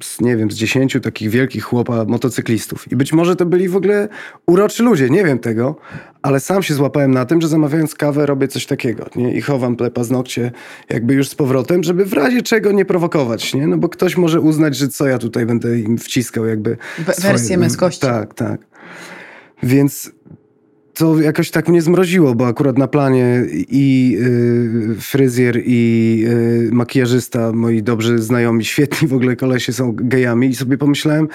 [0.04, 2.92] z, nie wiem, z dziesięciu takich wielkich chłopa motocyklistów.
[2.92, 4.10] I być może to byli w ogóle
[4.48, 5.76] uroczy ludzie, nie wiem tego,
[6.22, 9.34] ale sam się złapałem na tym, że zamawiając kawę robię coś takiego, nie?
[9.34, 10.52] I chowam te paznokcie
[10.90, 13.68] jakby już z powrotem, żeby w razie czego nie prowokować, nie?
[13.68, 16.78] No bo ktoś może uznać, że co ja tutaj będę im wciskał jakby...
[16.98, 17.58] Wersję swoje...
[17.58, 18.02] męskości.
[18.02, 18.62] Tak, tak.
[19.64, 20.12] Więc
[20.98, 27.52] to jakoś tak mnie zmroziło, bo akurat na planie i y, fryzjer, i y, makijażysta,
[27.54, 31.28] moi dobrzy znajomi, świetni w ogóle kolesie są gejami i sobie pomyślałem,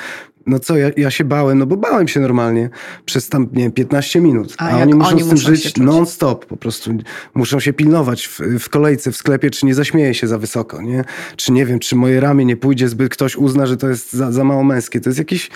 [0.47, 2.71] no co, ja, ja się bałem, no bo bałem się normalnie
[3.05, 4.55] przez tam, nie 15 minut.
[4.59, 6.91] A, a oni muszą oni z tym żyć non-stop, po prostu
[7.35, 11.05] muszą się pilnować w, w, kolejce, w sklepie, czy nie zaśmieje się za wysoko, nie?
[11.37, 14.33] Czy nie wiem, czy moje ramię nie pójdzie, zbyt ktoś uzna, że to jest za,
[14.33, 15.01] za mało męskie.
[15.01, 15.51] To jest jakiś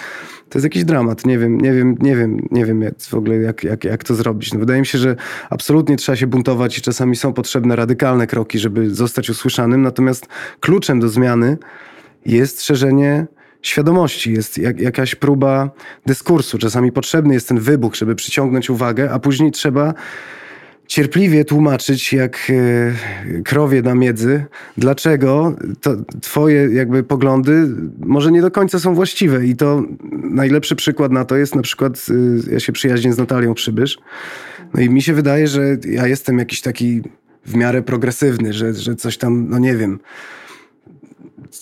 [0.49, 1.27] to jest jakiś dramat.
[1.27, 4.15] Nie wiem, nie wiem, nie wiem, nie wiem jak, w ogóle jak, jak, jak to
[4.15, 4.53] zrobić.
[4.53, 5.17] No wydaje mi się, że
[5.51, 9.83] absolutnie trzeba się buntować i czasami są potrzebne radykalne kroki, żeby zostać usłyszanym.
[9.83, 10.27] Natomiast
[10.61, 11.59] kluczem do zmiany
[12.27, 13.27] jest szerzenie
[13.63, 15.71] świadomości, jest jak, jakaś próba
[16.07, 16.59] dyskursu.
[16.59, 19.95] Czasami potrzebny jest ten wybuch, żeby przyciągnąć uwagę, a później trzeba
[20.87, 24.45] cierpliwie tłumaczyć, jak e, krowie na miedzy,
[24.77, 25.57] dlaczego
[26.23, 27.69] twoje jakby poglądy
[27.99, 29.47] może nie do końca są właściwe.
[29.47, 32.07] I to najlepszy przykład na to jest na przykład,
[32.49, 33.99] e, ja się przyjaźnię z Natalią Przybysz,
[34.75, 37.03] no i mi się wydaje, że ja jestem jakiś taki
[37.47, 39.99] w miarę progresywny, że, że coś tam, no nie wiem,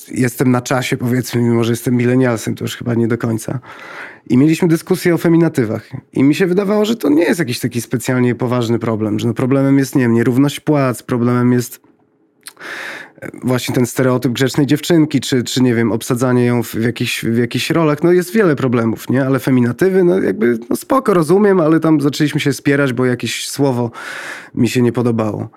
[0.09, 3.59] jestem na czasie powiedzmy, mimo że jestem milenialsem, to już chyba nie do końca.
[4.27, 5.91] I mieliśmy dyskusję o feminatywach.
[6.13, 9.35] I mi się wydawało, że to nie jest jakiś taki specjalnie poważny problem, że no
[9.35, 11.81] problemem jest, nie wiem, nierówność płac, problemem jest
[13.23, 17.25] e, właśnie ten stereotyp grzecznej dziewczynki, czy, czy nie wiem, obsadzanie ją w, w, jakichś,
[17.25, 18.03] w jakichś rolach.
[18.03, 19.27] No jest wiele problemów, nie?
[19.27, 23.91] Ale feminatywy, no jakby, no spoko, rozumiem, ale tam zaczęliśmy się spierać, bo jakieś słowo
[24.55, 25.51] mi się nie podobało.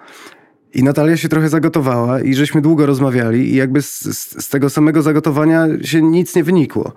[0.77, 4.69] I Natalia się trochę zagotowała i żeśmy długo rozmawiali i jakby z, z, z tego
[4.69, 6.93] samego zagotowania się nic nie wynikło.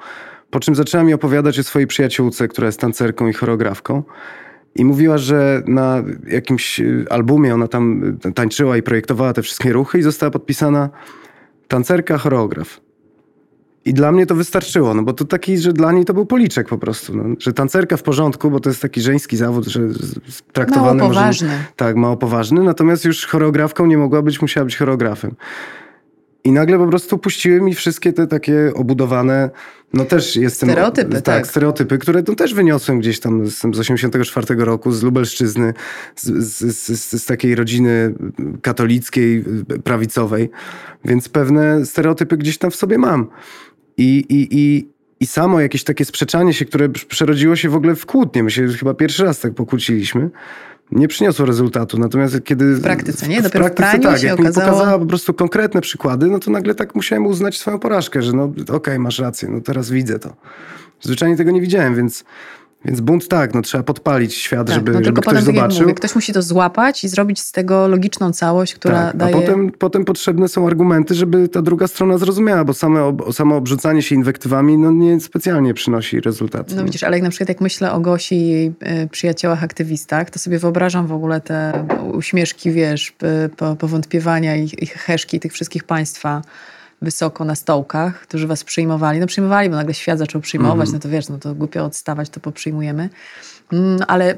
[0.51, 4.03] Po czym zaczęła mi opowiadać o swojej przyjaciółce, która jest tancerką i choreografką.
[4.75, 9.73] I mówiła, że na jakimś y, albumie ona tam y, tańczyła i projektowała te wszystkie
[9.73, 10.91] ruchy i została podpisana
[11.69, 12.81] tancerka, choreograf.
[13.85, 16.69] I dla mnie to wystarczyło, no bo to taki, że dla niej to był policzek
[16.69, 17.17] po prostu.
[17.17, 19.81] No, że tancerka w porządku, bo to jest taki żeński zawód, że
[20.53, 21.49] traktowany mało poważny.
[21.49, 22.63] Może, tak, mało poważny.
[22.63, 25.35] Natomiast już choreografką nie mogła być, musiała być choreografem.
[26.45, 29.51] I nagle po prostu puściły mi wszystkie te takie obudowane,
[29.95, 30.71] no też jestem...
[30.71, 31.23] Stereotypy, tak.
[31.25, 31.47] tak.
[31.47, 35.75] stereotypy, które no też wyniosłem gdzieś tam z, z 84 roku, z Lubelszczyzny,
[36.17, 38.15] z, z, z, z takiej rodziny
[38.63, 39.45] katolickiej,
[39.85, 40.51] prawicowej.
[41.05, 43.27] Więc pewne stereotypy gdzieś tam w sobie mam.
[44.01, 44.89] I, i, i,
[45.21, 48.43] i samo jakieś takie sprzeczanie się, które przerodziło się w ogóle w kłótnie.
[48.43, 50.31] My się chyba pierwszy raz tak pokłóciliśmy
[50.93, 51.99] nie przyniosło rezultatu.
[51.99, 52.75] Natomiast kiedy...
[52.75, 53.43] W praktyce, nie?
[53.43, 54.67] Dopiero w, praktyce, w tak, jak okazało...
[54.67, 58.33] mi pokazała po prostu konkretne przykłady, no to nagle tak musiałem uznać swoją porażkę, że
[58.33, 60.37] no okej, okay, masz rację, no teraz widzę to.
[61.01, 62.25] Zwyczajnie tego nie widziałem, więc
[62.85, 65.83] więc bunt tak, no trzeba podpalić świat, tak, żeby, no, żeby ktoś potem, zobaczył.
[65.83, 69.37] Mówię, ktoś musi to złapać i zrobić z tego logiczną całość, która tak, daje...
[69.37, 74.03] A potem, potem potrzebne są argumenty, żeby ta druga strona zrozumiała, bo same, samo obrzucanie
[74.03, 76.75] się inwektywami no, nie specjalnie przynosi rezultatu.
[76.77, 78.75] No widzisz, ale jak na przykład jak myślę o Gosi i jej
[79.11, 83.13] przyjaciołach aktywistach, to sobie wyobrażam w ogóle te uśmieszki, wiesz,
[83.79, 86.43] powątpiewania i, i heszki tych wszystkich państwa,
[87.03, 89.21] wysoko na stołkach, którzy was przyjmowali.
[89.21, 90.93] No przyjmowali, bo nagle świat zaczął przyjmować, mm.
[90.93, 93.09] no to wiesz, no to głupio odstawać, to poprzyjmujemy.
[93.73, 94.37] Mm, ale e,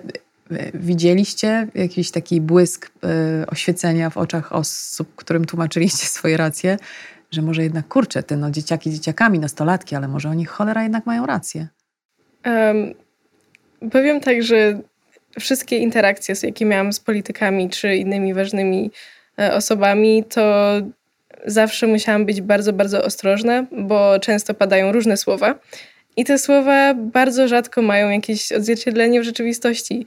[0.74, 6.76] widzieliście jakiś taki błysk y, oświecenia w oczach osób, którym tłumaczyliście swoje racje,
[7.30, 11.26] że może jednak, kurczę, te no, dzieciaki dzieciakami, nastolatki, ale może oni cholera jednak mają
[11.26, 11.68] rację.
[12.46, 12.94] Um,
[13.90, 14.80] powiem tak, że
[15.40, 18.90] wszystkie interakcje, jakie miałam z politykami czy innymi ważnymi
[19.38, 20.72] e, osobami, to
[21.46, 25.54] zawsze musiałam być bardzo, bardzo ostrożna, bo często padają różne słowa.
[26.16, 30.06] I te słowa bardzo rzadko mają jakieś odzwierciedlenie w rzeczywistości.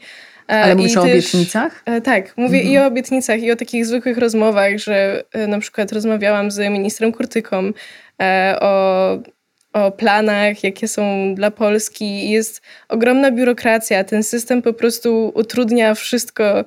[0.50, 1.84] E, Ale mówisz o obietnicach?
[1.86, 2.74] E, tak, mówię mhm.
[2.74, 7.12] i o obietnicach, i o takich zwykłych rozmowach, że e, na przykład rozmawiałam z ministrem
[7.12, 7.72] Kurtyką
[8.62, 9.18] o,
[9.74, 12.30] o planach, jakie są dla Polski.
[12.30, 14.04] Jest ogromna biurokracja.
[14.04, 16.66] Ten system po prostu utrudnia wszystko,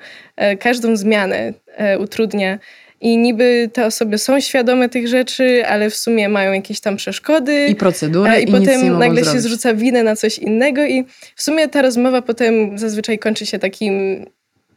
[0.61, 1.53] każdą zmianę
[1.99, 2.59] utrudnia.
[3.01, 7.67] I niby te osoby są świadome tych rzeczy, ale w sumie mają jakieś tam przeszkody.
[7.67, 8.31] I procedury.
[8.31, 9.33] E, I, i potem nagle zrobić.
[9.33, 10.85] się zrzuca winę na coś innego.
[10.85, 11.05] I
[11.37, 14.27] w sumie ta rozmowa potem zazwyczaj kończy się takim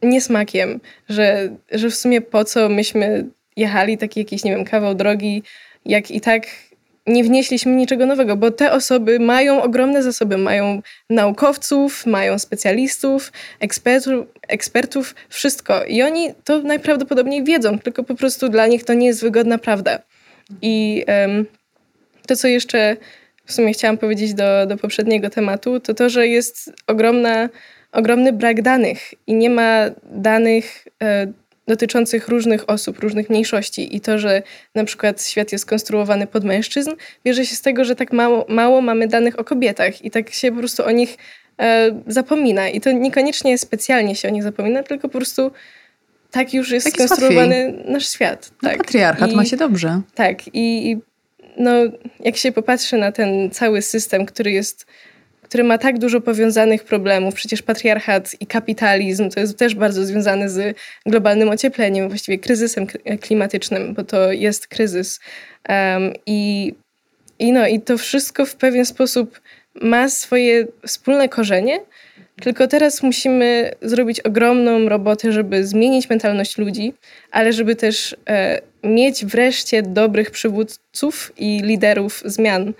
[0.02, 5.42] niesmakiem, że, że w sumie po co myśmy jechali taki jakiś, nie wiem, kawał drogi,
[5.84, 6.46] jak i tak
[7.06, 14.26] nie wnieśliśmy niczego nowego, bo te osoby mają ogromne zasoby, mają naukowców, mają specjalistów, ekspertów,
[14.48, 15.84] ekspertów, wszystko.
[15.84, 19.98] I oni to najprawdopodobniej wiedzą, tylko po prostu dla nich to nie jest wygodna prawda.
[20.62, 21.46] I um,
[22.26, 22.96] to, co jeszcze
[23.46, 27.48] w sumie chciałam powiedzieć do, do poprzedniego tematu, to to, że jest ogromna,
[27.92, 31.32] ogromny brak danych i nie ma danych e,
[31.66, 34.42] dotyczących różnych osób, różnych mniejszości i to, że
[34.74, 36.90] na przykład świat jest konstruowany pod mężczyzn,
[37.24, 40.52] bierze się z tego, że tak mało, mało mamy danych o kobietach i tak się
[40.52, 41.16] po prostu o nich
[41.60, 42.68] e, zapomina.
[42.68, 45.50] I to niekoniecznie specjalnie się o nich zapomina, tylko po prostu
[46.30, 48.50] tak już jest tak skonstruowany nasz świat.
[48.62, 48.78] No, tak.
[48.78, 50.00] Patriarchat I, ma się dobrze.
[50.14, 50.48] Tak.
[50.48, 50.98] I, I
[51.56, 51.70] no,
[52.20, 54.86] jak się popatrzy na ten cały system, który jest
[55.52, 57.34] który ma tak dużo powiązanych problemów.
[57.34, 62.86] Przecież patriarchat i kapitalizm to jest też bardzo związane z globalnym ociepleniem, właściwie kryzysem
[63.20, 65.20] klimatycznym, bo to jest kryzys.
[65.68, 66.74] Um, i,
[67.38, 69.40] i, no, I to wszystko w pewien sposób
[69.74, 71.80] ma swoje wspólne korzenie,
[72.42, 76.94] tylko teraz musimy zrobić ogromną robotę, żeby zmienić mentalność ludzi,
[77.30, 82.72] ale żeby też e, mieć wreszcie dobrych przywódców i liderów zmian.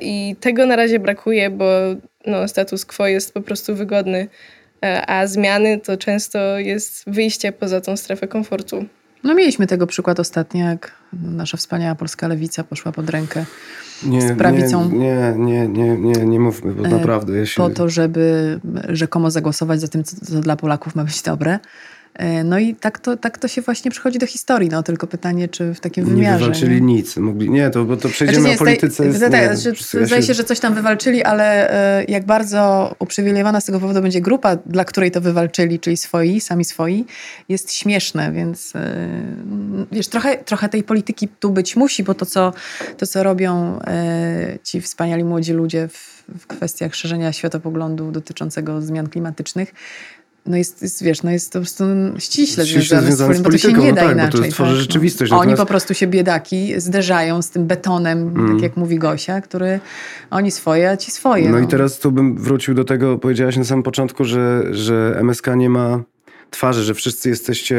[0.00, 1.64] I tego na razie brakuje, bo
[2.26, 4.28] no, status quo jest po prostu wygodny,
[5.06, 8.84] a zmiany to często jest wyjście poza tą strefę komfortu.
[9.24, 13.44] No mieliśmy tego przykład ostatnio, jak nasza wspaniała polska lewica poszła pod rękę
[14.04, 14.90] nie, z prawicą.
[14.90, 17.38] Nie, nie, nie, nie, nie mówmy, bo e, naprawdę.
[17.38, 17.62] Ja się...
[17.62, 21.58] Po to, żeby rzekomo zagłosować za tym, co, co dla Polaków ma być dobre.
[22.14, 25.48] E, no i tak to, tak to się właśnie przychodzi do historii, no tylko pytanie,
[25.48, 26.32] czy w takim wymiarze.
[26.32, 26.94] Nie wywalczyli nie?
[26.94, 27.16] nic.
[27.16, 29.06] Mogli, nie, to, bo to przejdziemy znaczy, nie, o polityce.
[29.06, 29.38] Jest, nie,
[30.00, 31.70] ja zdaje się, że coś tam wywalczyli, ale
[32.00, 36.40] e, jak bardzo uprzywilejowana z tego powodu będzie grupa, dla której to wywalczyli, czyli swoi,
[36.40, 37.04] sami swoi,
[37.48, 39.08] jest śmieszne, więc e,
[39.92, 42.52] wiesz, trochę, trochę tej polityki tu być musi, bo to, co,
[42.96, 43.78] to, co robią
[44.62, 49.74] ci wspaniali młodzi ludzie w, w kwestiach szerzenia światopoglądu dotyczącego zmian klimatycznych,
[50.46, 51.84] no jest, jest, wiesz, no jest to po prostu
[52.18, 54.40] ściśle, ściśle związane, związane z, z polityką, bo to się nie no da tak, inaczej.
[54.40, 54.80] Bo to tworzy tak?
[54.80, 55.30] rzeczywistość.
[55.30, 55.48] Natomiast...
[55.48, 58.52] Oni po prostu się biedaki zderzają z tym betonem, mm.
[58.52, 59.80] tak jak mówi Gosia, który
[60.30, 61.44] oni swoje, a ci swoje.
[61.44, 65.16] No, no, i teraz tu bym wrócił do tego, powiedziałaś na samym początku, że, że
[65.20, 66.02] MSK nie ma
[66.50, 67.76] twarzy, że wszyscy jesteście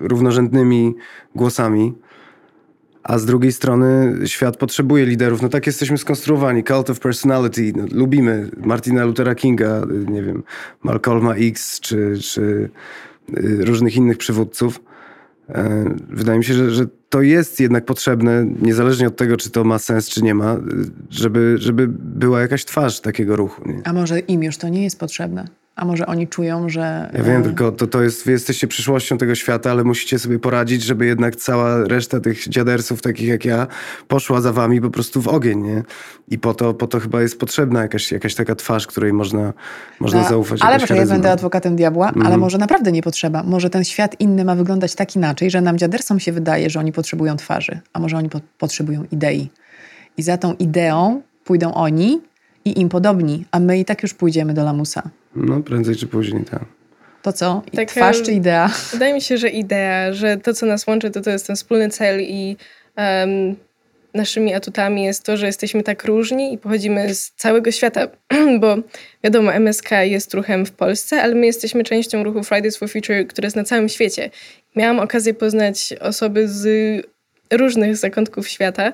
[0.00, 0.94] równorzędnymi
[1.34, 1.94] głosami
[3.06, 5.42] a z drugiej strony świat potrzebuje liderów.
[5.42, 6.64] No tak jesteśmy skonstruowani.
[6.64, 7.72] Cult of Personality.
[7.76, 10.42] No, lubimy Martina Luthera Kinga, nie wiem,
[10.82, 12.40] Malcolma X czy, czy
[13.38, 14.80] y, różnych innych przywódców.
[15.48, 19.64] E, wydaje mi się, że, że to jest jednak potrzebne, niezależnie od tego, czy to
[19.64, 20.56] ma sens, czy nie ma,
[21.10, 23.68] żeby, żeby była jakaś twarz takiego ruchu.
[23.68, 23.80] Nie?
[23.84, 25.48] A może im już to nie jest potrzebne?
[25.76, 27.10] A może oni czują, że.
[27.12, 30.82] Ja wiem, tylko to, to jest, wy jesteście przyszłością tego świata, ale musicie sobie poradzić,
[30.82, 33.66] żeby jednak cała reszta tych dziadersów, takich jak ja,
[34.08, 35.82] poszła za wami po prostu w ogień, nie?
[36.28, 39.52] I po to, po to chyba jest potrzebna jakaś, jakaś taka twarz, której można,
[40.00, 40.62] można no, zaufać.
[40.62, 42.16] Ale proszę, ja będę adwokatem diabła, mm.
[42.16, 42.40] ale mhm.
[42.40, 43.42] może naprawdę nie potrzeba.
[43.42, 46.92] Może ten świat inny ma wyglądać tak inaczej, że nam dziadersom się wydaje, że oni
[46.92, 49.50] potrzebują twarzy, a może oni po potrzebują idei.
[50.16, 52.20] I za tą ideą pójdą oni
[52.64, 55.02] i im podobni, a my i tak już pójdziemy do lamusa.
[55.36, 56.64] No, prędzej czy później, tak.
[57.22, 57.62] To co?
[57.76, 58.70] Tak, Twarz czy idea?
[58.92, 61.90] Wydaje mi się, że idea, że to, co nas łączy, to to jest ten wspólny
[61.90, 62.56] cel i
[62.96, 63.56] um,
[64.14, 68.08] naszymi atutami jest to, że jesteśmy tak różni i pochodzimy z całego świata,
[68.60, 68.76] bo
[69.24, 73.46] wiadomo, MSK jest ruchem w Polsce, ale my jesteśmy częścią ruchu Fridays for Future, który
[73.46, 74.30] jest na całym świecie.
[74.76, 76.66] Miałam okazję poznać osoby z
[77.52, 78.92] różnych zakątków świata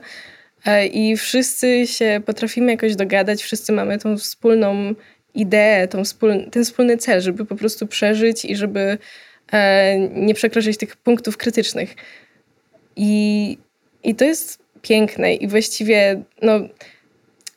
[0.65, 4.95] e, i wszyscy się potrafimy jakoś dogadać, wszyscy mamy tą wspólną
[5.35, 8.99] ideę, tą wspólny, ten wspólny cel, żeby po prostu przeżyć i żeby
[9.53, 11.95] e, nie przekroczyć tych punktów krytycznych.
[12.97, 13.59] I,
[14.05, 16.61] I to jest piękne i właściwie no,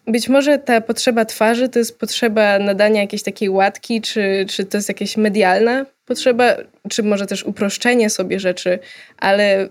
[0.08, 4.78] być może ta potrzeba twarzy to jest potrzeba nadania jakiejś takiej łatki, czy, czy to
[4.78, 6.56] jest jakaś medialna potrzeba,
[6.90, 8.80] czy może też uproszczenie sobie rzeczy,
[9.18, 9.70] ale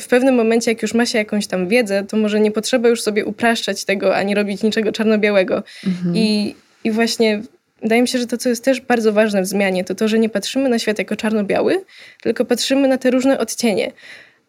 [0.00, 3.02] w pewnym momencie, jak już ma się jakąś tam wiedzę, to może nie potrzeba już
[3.02, 5.62] sobie upraszczać tego, ani robić niczego czarno-białego.
[5.86, 6.16] Mhm.
[6.16, 6.54] I,
[6.86, 7.42] i właśnie
[7.82, 10.18] wydaje mi się, że to, co jest też bardzo ważne w zmianie, to to, że
[10.18, 11.84] nie patrzymy na świat jako czarno-biały,
[12.22, 13.92] tylko patrzymy na te różne odcienie.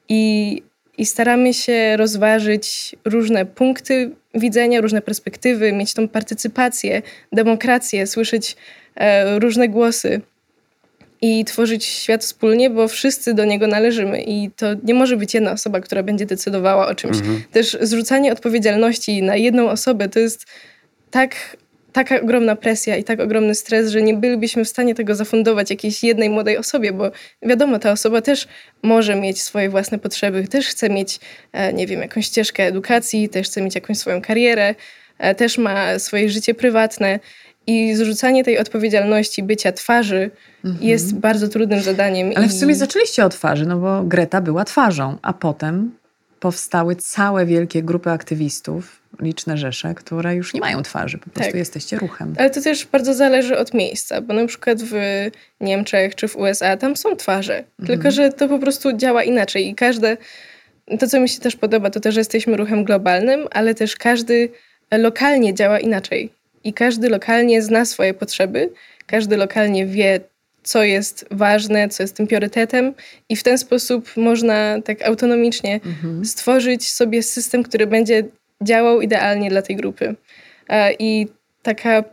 [0.09, 0.63] I,
[0.97, 8.55] i staramy się rozważyć różne punkty widzenia, różne perspektywy, mieć tą partycypację, demokrację, słyszeć
[8.95, 10.21] e, różne głosy
[11.21, 15.51] i tworzyć świat wspólnie, bo wszyscy do niego należymy i to nie może być jedna
[15.51, 17.17] osoba, która będzie decydowała o czymś.
[17.17, 17.43] Mhm.
[17.51, 20.45] Też zrzucanie odpowiedzialności na jedną osobę to jest
[21.11, 21.57] tak
[21.97, 26.03] taka ogromna presja i tak ogromny stres, że nie bylibyśmy w stanie tego zafundować jakiejś
[26.03, 28.47] jednej młodej osobie, bo wiadomo, ta osoba też
[28.83, 31.19] może mieć swoje własne potrzeby, też chce mieć,
[31.53, 34.75] e, nie wiem, jakąś ścieżkę edukacji, też chce mieć jakąś swoją karierę,
[35.17, 37.19] e, też ma swoje życie prywatne.
[37.67, 40.31] I zrzucanie tej odpowiedzialności bycia twarzy
[40.65, 40.85] mhm.
[40.85, 42.31] jest bardzo trudnym zadaniem.
[42.35, 45.91] Ale w sumie zaczęliście od twarzy, no bo Greta była twarzą, a potem
[46.39, 51.59] powstały całe wielkie grupy aktywistów, liczne rzesze, które już nie mają twarzy, po prostu tak.
[51.59, 52.35] jesteście ruchem.
[52.37, 54.93] Ale to też bardzo zależy od miejsca, bo na przykład w
[55.61, 57.87] Niemczech czy w USA tam są twarze, mhm.
[57.87, 60.17] tylko że to po prostu działa inaczej i każde,
[60.99, 64.49] to co mi się też podoba, to też, że jesteśmy ruchem globalnym, ale też każdy
[64.91, 66.29] lokalnie działa inaczej
[66.63, 68.69] i każdy lokalnie zna swoje potrzeby,
[69.05, 70.19] każdy lokalnie wie,
[70.67, 72.93] co jest ważne, co jest tym priorytetem,
[73.29, 76.25] i w ten sposób można tak autonomicznie mhm.
[76.25, 78.23] stworzyć sobie system, który będzie
[78.63, 80.15] działał idealnie dla tej grupy.
[80.69, 81.27] E, I
[81.63, 82.03] taka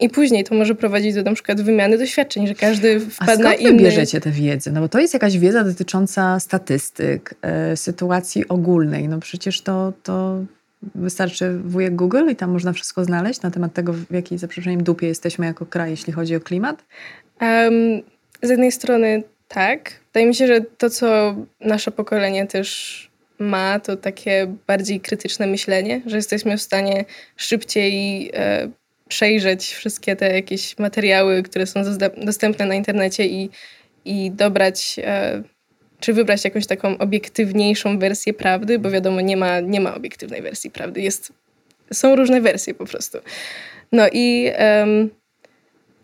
[0.00, 3.54] i później to może prowadzić do na przykład wymiany doświadczeń, że każdy wpadł A na
[3.54, 3.82] inny...
[3.82, 4.72] bierzecie tę wiedzę?
[4.72, 7.34] No bo to jest jakaś wiedza dotycząca statystyk,
[7.72, 9.08] y, sytuacji ogólnej.
[9.08, 10.44] No przecież to, to
[10.94, 15.06] wystarczy wujek Google i tam można wszystko znaleźć na temat tego, w jakiej za dupie
[15.06, 16.84] jesteśmy jako kraj, jeśli chodzi o klimat?
[17.42, 18.02] Um,
[18.42, 19.92] z jednej strony tak.
[20.06, 26.02] Wydaje mi się, że to, co nasze pokolenie też ma, to takie bardziej krytyczne myślenie,
[26.06, 27.04] że jesteśmy w stanie
[27.36, 28.68] szybciej e,
[29.08, 31.82] przejrzeć wszystkie te jakieś materiały, które są
[32.16, 33.50] dostępne na internecie i,
[34.04, 35.42] i dobrać, e,
[36.00, 40.70] czy wybrać jakąś taką obiektywniejszą wersję prawdy, bo wiadomo, nie ma, nie ma obiektywnej wersji
[40.70, 41.00] prawdy.
[41.00, 41.32] Jest,
[41.92, 43.18] są różne wersje po prostu.
[43.92, 45.10] No i, um,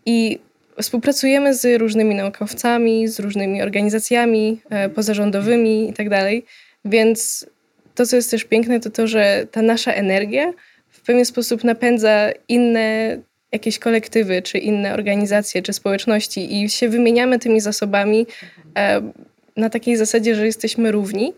[0.05, 0.39] i
[0.81, 6.09] Współpracujemy z różnymi naukowcami, z różnymi organizacjami e, pozarządowymi itd.
[6.09, 6.51] Tak
[6.85, 7.45] więc
[7.95, 10.53] to, co jest też piękne, to to, że ta nasza energia
[10.89, 13.17] w pewien sposób napędza inne
[13.51, 18.25] jakieś kolektywy, czy inne organizacje, czy społeczności i się wymieniamy tymi zasobami
[18.77, 19.01] e,
[19.57, 21.33] na takiej zasadzie, że jesteśmy równi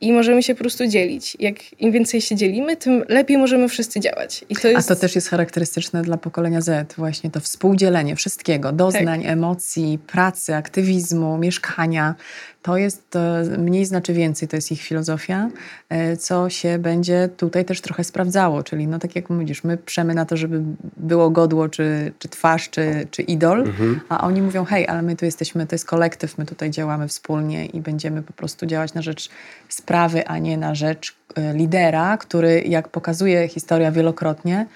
[0.00, 1.36] i możemy się po prostu dzielić.
[1.40, 4.44] Jak im więcej się dzielimy, tym lepiej możemy wszyscy działać.
[4.62, 4.90] To jest...
[4.90, 9.32] A to też jest charakterystyczne dla pokolenia Z, właśnie to współdzielenie wszystkiego, doznań, tak.
[9.32, 12.14] emocji, pracy, aktywizmu, mieszkania
[12.62, 13.18] to jest
[13.58, 15.50] mniej znaczy więcej, to jest ich filozofia,
[15.88, 18.62] e, co się będzie tutaj też trochę sprawdzało.
[18.62, 20.62] Czyli no tak jak mówisz, my przemy na to, żeby
[20.96, 24.00] było godło, czy, czy twarz, czy, czy idol, mhm.
[24.08, 27.66] a oni mówią, hej, ale my tu jesteśmy, to jest kolektyw, my tutaj działamy wspólnie
[27.66, 29.30] i będziemy po prostu działać na rzecz
[29.68, 34.66] sprawy, a nie na rzecz e, lidera, który jak pokazuje historia wielokrotnie,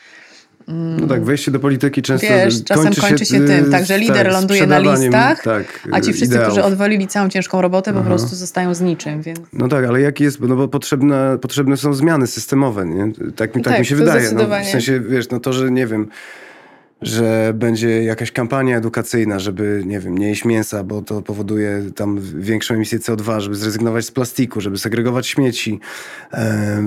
[0.69, 3.99] no tak, wejście do polityki często Wiesz, czasem kończy się, kończy się tym, tak, że
[3.99, 6.47] lider tak, ląduje na listach, tak, a ci wszyscy, ideałów.
[6.47, 8.01] którzy odwalili całą ciężką robotę, Aha.
[8.01, 9.23] po prostu zostają z niczym.
[9.23, 9.41] Więc...
[9.53, 13.13] No tak, ale jaki jest, no bo potrzebne, potrzebne są zmiany systemowe, nie?
[13.37, 14.31] Tak, tak, tak mi się wydaje.
[14.33, 16.09] No, w sensie, wiesz, no to, że nie wiem,
[17.03, 22.21] że będzie jakaś kampania edukacyjna, żeby, nie wiem, nie jeść mięsa, bo to powoduje tam
[22.21, 25.81] większą emisję CO2, żeby zrezygnować z plastiku, żeby segregować śmieci,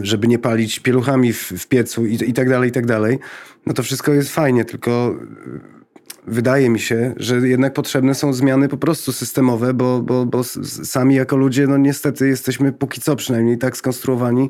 [0.02, 3.20] żeby nie palić pieluchami w, piecu i tak dalej, i tak dalej.
[3.66, 5.16] No to wszystko jest fajnie, tylko
[6.28, 10.44] wydaje mi się, że jednak potrzebne są zmiany po prostu systemowe, bo, bo, bo
[10.84, 14.50] sami jako ludzie, no niestety jesteśmy póki co przynajmniej tak skonstruowani,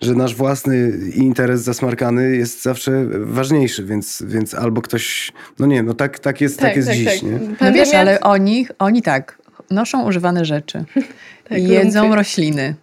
[0.00, 5.94] że nasz własny interes zasmarkany jest zawsze ważniejszy, więc, więc albo ktoś, no nie no
[5.94, 7.06] tak, tak jest, tak, tak jest tak, dziś.
[7.06, 7.22] Tak.
[7.22, 7.38] Nie?
[7.60, 9.38] No wiesz, ale oni, oni tak,
[9.70, 10.84] noszą używane rzeczy,
[11.48, 12.16] tak, jedzą lumpy.
[12.16, 12.74] rośliny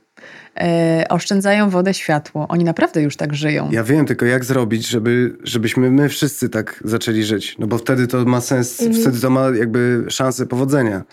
[1.09, 2.45] oszczędzają wodę, światło.
[2.49, 3.69] Oni naprawdę już tak żyją.
[3.71, 7.55] Ja wiem, tylko jak zrobić, żeby, żebyśmy my wszyscy tak zaczęli żyć?
[7.59, 9.01] No bo wtedy to ma sens, mhm.
[9.01, 11.03] wtedy to ma jakby szansę powodzenia.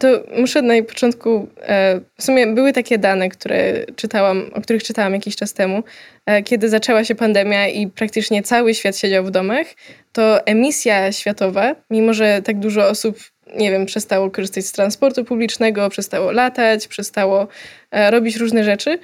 [0.00, 5.14] To muszę na początku, e, w sumie były takie dane, które czytałam, o których czytałam
[5.14, 5.82] jakiś czas temu,
[6.26, 9.66] e, kiedy zaczęła się pandemia i praktycznie cały świat siedział w domach,
[10.12, 13.18] to emisja światowa, mimo że tak dużo osób
[13.56, 17.48] nie wiem, przestało korzystać z transportu publicznego, przestało latać, przestało
[17.90, 18.98] e, robić różne rzeczy,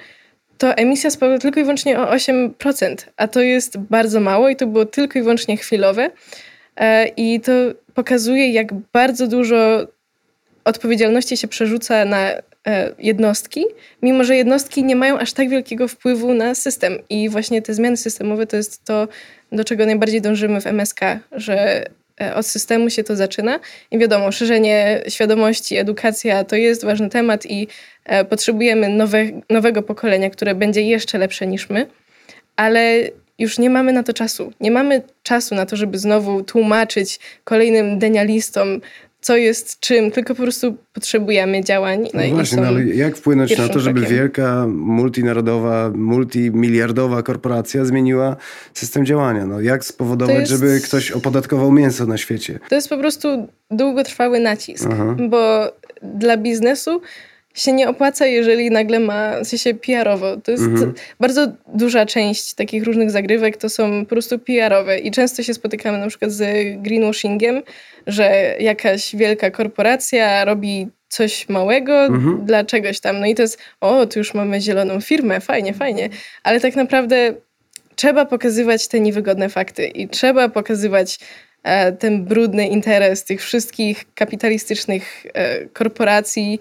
[0.57, 4.67] to emisja spadła tylko i wyłącznie o 8%, a to jest bardzo mało i to
[4.67, 6.11] było tylko i wyłącznie chwilowe.
[6.77, 7.51] E, I to
[7.93, 9.87] pokazuje, jak bardzo dużo
[10.65, 12.31] odpowiedzialności się przerzuca na
[12.67, 13.65] e, jednostki,
[14.01, 16.97] mimo że jednostki nie mają aż tak wielkiego wpływu na system.
[17.09, 19.07] I właśnie te zmiany systemowe to jest to,
[19.51, 20.99] do czego najbardziej dążymy w MSK,
[21.31, 21.85] że
[22.35, 23.59] od systemu się to zaczyna.
[23.91, 27.67] I wiadomo, szerzenie świadomości, edukacja to jest ważny temat i
[28.05, 31.87] e, potrzebujemy nowe, nowego pokolenia, które będzie jeszcze lepsze niż my.
[32.55, 33.01] Ale
[33.39, 34.53] już nie mamy na to czasu.
[34.61, 38.81] Nie mamy czasu na to, żeby znowu tłumaczyć kolejnym denialistom,
[39.25, 42.07] co jest czym, tylko po prostu potrzebujemy działań.
[42.13, 44.17] No, no właśnie, no ale jak wpłynąć na to, żeby krokiem.
[44.17, 48.35] wielka, multinarodowa, multimiliardowa korporacja zmieniła
[48.73, 49.45] system działania?
[49.45, 50.51] No, jak spowodować, jest...
[50.51, 52.59] żeby ktoś opodatkował mięso na świecie?
[52.69, 55.15] To jest po prostu długotrwały nacisk, Aha.
[55.29, 55.71] bo
[56.01, 57.01] dla biznesu
[57.55, 60.37] się nie opłaca, jeżeli nagle ma, sensie PR-owo.
[60.37, 60.93] To jest mhm.
[61.19, 65.97] bardzo duża część takich różnych zagrywek, to są po prostu PR-owe i często się spotykamy
[65.97, 66.41] na przykład z
[66.81, 67.61] greenwashingiem,
[68.07, 72.45] że jakaś wielka korporacja robi coś małego mhm.
[72.45, 73.19] dla czegoś tam.
[73.19, 76.09] No i to jest, o, tu już mamy zieloną firmę, fajnie, fajnie.
[76.43, 77.33] Ale tak naprawdę
[77.95, 81.19] trzeba pokazywać te niewygodne fakty i trzeba pokazywać
[81.63, 86.59] e, ten brudny interes tych wszystkich kapitalistycznych e, korporacji,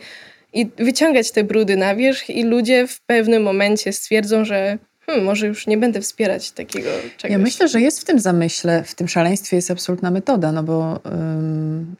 [0.54, 5.46] i wyciągać te brudy na wierzch i ludzie w pewnym momencie stwierdzą, że hmm, może
[5.46, 7.32] już nie będę wspierać takiego czegoś.
[7.32, 11.00] Ja myślę, że jest w tym zamyśle, w tym szaleństwie jest absolutna metoda, no bo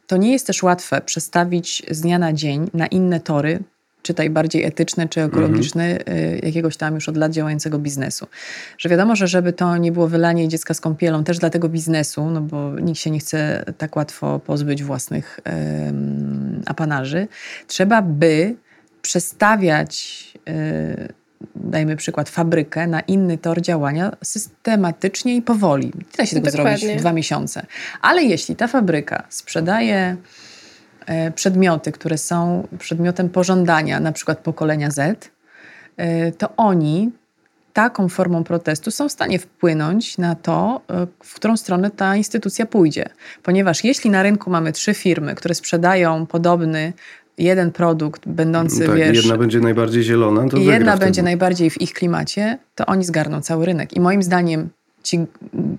[0.07, 3.59] to nie jest też łatwe przestawić z dnia na dzień na inne tory
[4.05, 6.39] czytaj bardziej etyczny czy ekologiczny, mhm.
[6.43, 8.27] jakiegoś tam już od lat działającego biznesu.
[8.77, 12.29] Że wiadomo, że żeby to nie było wylanie dziecka z kąpielą też dla tego biznesu,
[12.29, 17.27] no bo nikt się nie chce tak łatwo pozbyć własnych um, apanarzy,
[17.67, 18.55] trzeba by
[19.01, 21.13] przestawiać y,
[21.55, 25.85] dajmy przykład, fabrykę na inny tor działania systematycznie i powoli.
[25.85, 26.77] Nie da się tego Dokładnie.
[26.77, 27.65] zrobić w dwa miesiące.
[28.01, 30.17] Ale jeśli ta fabryka sprzedaje
[31.35, 35.31] przedmioty, które są przedmiotem pożądania, na przykład pokolenia Z,
[35.97, 37.11] e, to oni
[37.73, 42.65] taką formą protestu są w stanie wpłynąć na to, e, w którą stronę ta instytucja
[42.65, 43.09] pójdzie.
[43.43, 46.93] Ponieważ jeśli na rynku mamy trzy firmy, które sprzedają podobny
[47.37, 49.17] jeden produkt będący, tak, wiesz...
[49.17, 53.65] jedna będzie najbardziej zielona, to Jedna będzie najbardziej w ich klimacie, to oni zgarną cały
[53.65, 53.93] rynek.
[53.93, 54.69] I moim zdaniem
[55.05, 55.19] ci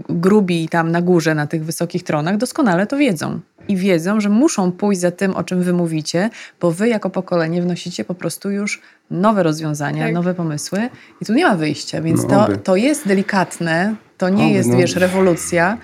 [0.09, 4.72] grubi tam na górze, na tych wysokich tronach doskonale to wiedzą i wiedzą, że muszą
[4.72, 8.83] pójść za tym, o czym wy mówicie, bo wy jako pokolenie wnosicie po prostu już
[9.11, 10.14] nowe rozwiązania, tak.
[10.14, 10.89] nowe pomysły
[11.22, 14.68] i tu nie ma wyjścia, więc no, to, to jest delikatne, to nie oby, jest,
[14.68, 14.77] no.
[14.77, 15.79] wiesz, rewolucja,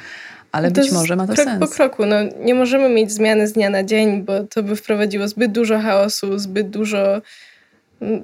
[0.52, 1.60] ale to być może ma to krok sens.
[1.60, 2.06] po kroku.
[2.06, 5.78] No, nie możemy mieć zmiany z dnia na dzień, bo to by wprowadziło zbyt dużo
[5.78, 7.22] chaosu, zbyt dużo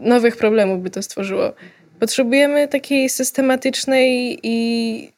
[0.01, 1.53] nowych problemów by to stworzyło.
[2.01, 5.13] Potrzebujemy takiej systematycznej i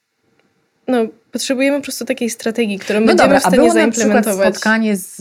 [0.89, 4.27] no, potrzebujemy po prostu takiej strategii, którą no będziemy dobra, w stanie a było zaimplementować.
[4.27, 5.17] Na przykład spotkanie z,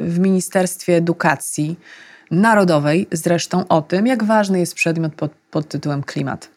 [0.00, 1.76] w Ministerstwie Edukacji
[2.30, 6.48] Narodowej zresztą o tym, jak ważny jest przedmiot pod, pod tytułem klimat.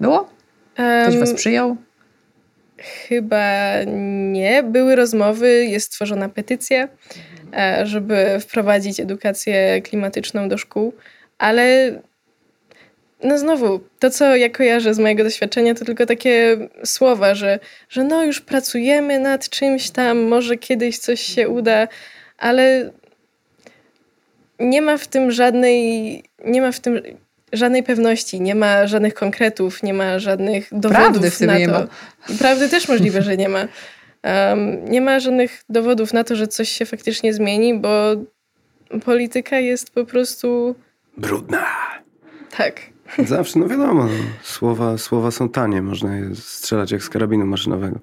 [0.00, 0.28] Było?
[0.74, 1.76] Ktoś um, was przyjął?
[2.78, 3.74] Chyba
[4.32, 4.62] nie.
[4.62, 6.88] Były rozmowy, jest stworzona petycja,
[7.52, 10.94] e, żeby wprowadzić edukację klimatyczną do szkół,
[11.38, 11.92] ale
[13.24, 17.58] no znowu, to co ja kojarzę z mojego doświadczenia, to tylko takie słowa, że,
[17.88, 21.88] że no już pracujemy nad czymś tam, może kiedyś coś się uda,
[22.38, 22.90] ale
[24.58, 27.00] nie ma w tym żadnej, nie ma w tym
[27.52, 31.58] żadnej pewności, nie ma żadnych konkretów, nie ma żadnych dowodów Prawdy na to.
[31.58, 31.86] Nie ma.
[32.38, 33.68] Prawdy też możliwe, że nie ma.
[34.50, 38.16] Um, nie ma żadnych dowodów na to, że coś się faktycznie zmieni, bo
[39.04, 40.74] polityka jest po prostu
[41.16, 41.66] brudna.
[42.56, 42.93] Tak.
[43.26, 44.10] Zawsze, no wiadomo, no,
[44.42, 48.00] słowa, słowa są tanie, można je strzelać jak z karabinu maszynowego.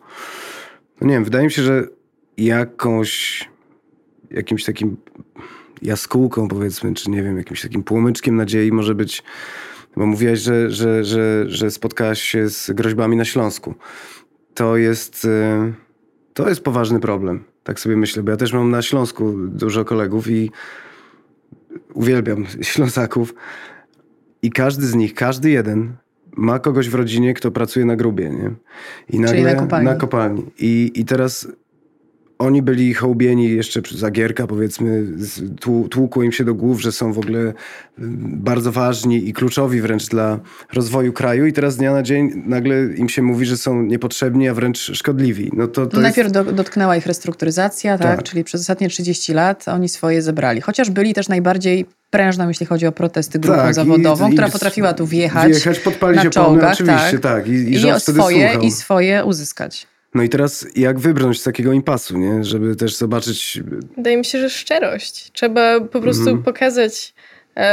[1.01, 1.87] No nie wiem, wydaje mi się, że
[2.37, 3.49] jakąś,
[4.31, 4.97] jakimś takim
[5.81, 9.23] jaskółką powiedzmy, czy nie wiem, jakimś takim płomyczkiem nadziei może być,
[9.97, 13.75] bo mówiłaś, że, że, że, że spotkałaś się z groźbami na Śląsku.
[14.53, 15.73] To jest, e,
[16.33, 20.29] to jest poważny problem, tak sobie myślę, bo ja też mam na Śląsku dużo kolegów
[20.29, 20.51] i
[21.93, 23.33] uwielbiam Ślązaków.
[24.41, 25.93] I każdy z nich, każdy jeden
[26.37, 28.51] ma kogoś w rodzinie, kto pracuje na grubie, nie?
[29.09, 29.85] I nagle, Czyli na kopalni.
[29.85, 30.45] Na kopalni.
[30.59, 31.47] I, I teraz
[32.41, 35.03] oni byli hołbieni jeszcze przez Agierka, powiedzmy,
[35.89, 37.53] tłukło im się do głów, że są w ogóle y,
[38.17, 40.39] bardzo ważni i kluczowi wręcz dla
[40.73, 44.49] rozwoju kraju i teraz z dnia na dzień nagle im się mówi, że są niepotrzebni,
[44.49, 45.51] a wręcz szkodliwi.
[45.53, 46.51] No to, to no Najpierw jest...
[46.51, 48.15] dotknęła ich restrukturyzacja, tak?
[48.15, 48.23] tak?
[48.23, 50.61] Czyli przez ostatnie 30 lat oni swoje zebrali.
[50.61, 54.51] Chociaż byli też najbardziej prężną, jeśli chodzi o protesty grupą tak, zawodową, i, która i,
[54.51, 57.47] potrafiła tu wjechać, wjechać podpalić na czołgach, oczywiście, tak, tak.
[57.47, 59.90] I, i, i swoje, i swoje uzyskać.
[60.15, 62.43] No i teraz jak wybrnąć z takiego impasu, nie?
[62.43, 63.59] Żeby też zobaczyć...
[63.97, 65.31] Wydaje mi się, że szczerość.
[65.31, 66.43] Trzeba po prostu mhm.
[66.43, 67.13] pokazać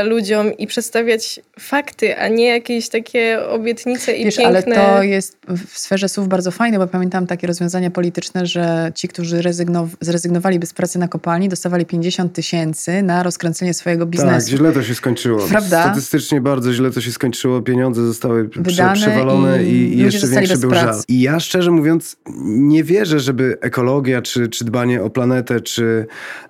[0.05, 4.81] ludziom i przedstawiać fakty, a nie jakieś takie obietnice i Wiesz, piękne...
[4.81, 9.09] ale to jest w sferze słów bardzo fajne, bo pamiętam takie rozwiązania polityczne, że ci,
[9.09, 14.51] którzy rezygnow zrezygnowali bez pracy na kopalni, dostawali 50 tysięcy na rozkręcenie swojego biznesu.
[14.51, 15.47] Tak, źle to się skończyło.
[15.47, 15.83] Prawda?
[15.83, 17.63] Statystycznie bardzo źle to się skończyło.
[17.63, 21.01] Pieniądze zostały Wydane przewalone i, i jeszcze większy był żal.
[21.09, 26.07] I ja szczerze mówiąc nie wierzę, żeby ekologia, czy, czy dbanie o planetę, czy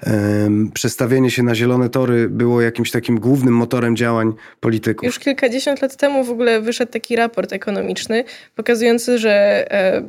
[0.07, 5.07] um, przestawienie się na zielone tory było jakimś takim głównym motorem działań polityków.
[5.07, 10.03] Już kilkadziesiąt lat temu w ogóle wyszedł taki raport ekonomiczny pokazujący, że, e,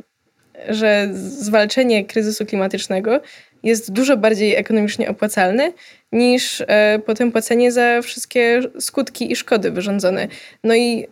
[0.68, 3.20] że zwalczenie kryzysu klimatycznego
[3.62, 5.72] jest dużo bardziej ekonomicznie opłacalne
[6.12, 10.28] niż e, potem płacenie za wszystkie skutki i szkody wyrządzone.
[10.64, 11.06] No i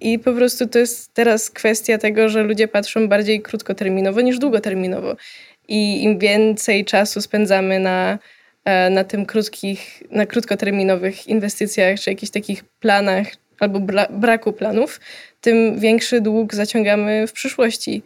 [0.00, 5.16] i po prostu to jest teraz kwestia tego, że ludzie patrzą bardziej krótkoterminowo niż długoterminowo.
[5.68, 8.18] I im więcej czasu spędzamy na
[8.90, 13.26] na tym krótkich, na krótkoterminowych inwestycjach, czy jakichś takich planach
[13.60, 15.00] albo bra braku planów,
[15.40, 18.02] tym większy dług zaciągamy w przyszłości.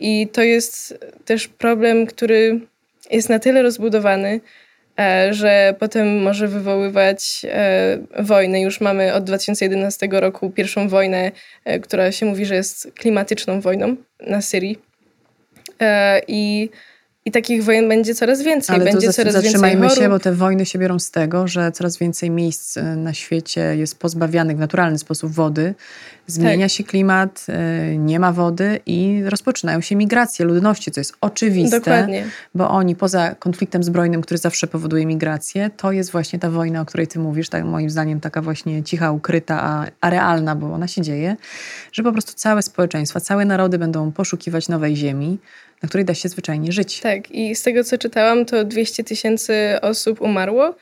[0.00, 2.60] I to jest też problem, który
[3.10, 4.40] jest na tyle rozbudowany,
[4.98, 8.60] e, że potem może wywoływać e, wojnę.
[8.60, 11.32] Już mamy od 2011 roku pierwszą wojnę,
[11.82, 13.96] która się mówi, że jest klimatyczną wojną
[14.26, 14.78] na Syrii.
[16.28, 16.70] I
[17.24, 18.76] i takich wojen będzie coraz więcej.
[18.76, 21.98] Ale będzie coraz zatrzymajmy więcej się, bo te wojny się biorą z tego, że coraz
[21.98, 25.74] więcej miejsc y, na świecie jest pozbawianych w naturalny sposób wody.
[26.26, 26.72] Zmienia tak.
[26.72, 27.46] się klimat,
[27.92, 31.78] y, nie ma wody i rozpoczynają się migracje ludności, co jest oczywiste.
[31.78, 32.24] Dokładnie.
[32.54, 36.84] Bo oni poza konfliktem zbrojnym, który zawsze powoduje migrację, to jest właśnie ta wojna, o
[36.84, 40.88] której ty mówisz, tak moim zdaniem taka właśnie cicha, ukryta, a, a realna, bo ona
[40.88, 41.36] się dzieje,
[41.92, 45.38] że po prostu całe społeczeństwa, całe narody będą poszukiwać nowej ziemi,
[45.82, 47.00] na której da się zwyczajnie żyć.
[47.00, 50.74] Tak, i z tego co czytałam, to 200 tysięcy osób umarło,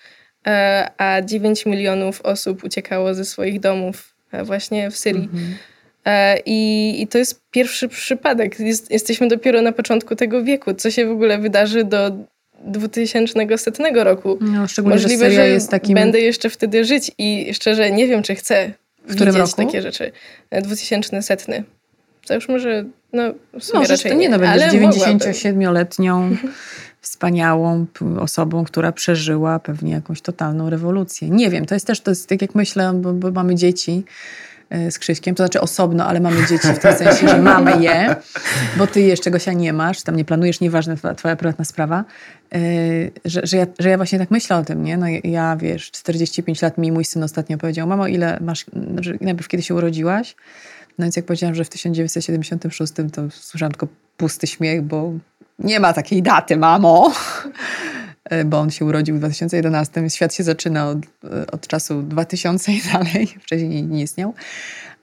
[0.47, 4.12] e, a 9 milionów osób uciekało ze swoich domów
[4.45, 5.25] właśnie w Syrii.
[5.33, 5.55] Mhm.
[6.05, 8.61] E, I, I, to jest pierwszy przypadek.
[8.61, 10.75] Jest, jesteśmy dopiero na początku tego wieku.
[10.75, 12.11] Co się w ogóle wydarzy do
[12.65, 14.39] 2100 roku?
[14.41, 15.95] No, szczególnie, Możliwe, że, że jest takim...
[15.95, 18.73] będę jeszcze wtedy żyć i szczerze nie wiem, czy chcę
[19.07, 19.53] w widzieć roku?
[19.57, 20.13] takie rzeczy.
[20.63, 21.53] 2100.
[22.27, 23.23] To już może no,
[23.59, 26.37] w sumie raczej to nie, no będziesz 97-letnią
[27.03, 27.87] wspaniałą
[28.19, 31.31] osobą, która przeżyła pewnie jakąś totalną rewolucję.
[31.31, 34.05] Nie wiem, to jest też, to jest tak jak myślę, bo, bo mamy dzieci
[34.71, 38.17] e, z Krzyśkiem, to znaczy osobno, ale mamy dzieci w tym sensie, że mamy je,
[38.79, 42.05] bo ty jeszcze Gosia nie masz, tam nie planujesz, nieważne twoja, prywatna sprawa,
[42.53, 42.61] yy,
[43.25, 44.97] że, że, ja, że ja właśnie tak myślę o tym, nie?
[44.97, 48.65] No ja, wiesz, 45 lat mi mój syn ostatnio powiedział, mamo, ile masz,
[49.21, 50.37] najpierw kiedy się urodziłaś?
[50.99, 55.13] No więc jak powiedziałam, że w 1976 to słyszałam tylko pusty śmiech, bo
[55.59, 57.13] nie ma takiej daty, mamo.
[58.45, 60.11] bo on się urodził w 2011.
[60.11, 60.99] Świat się zaczyna od,
[61.53, 63.27] od czasu 2000 i dalej.
[63.43, 64.35] Wcześniej nie istniał.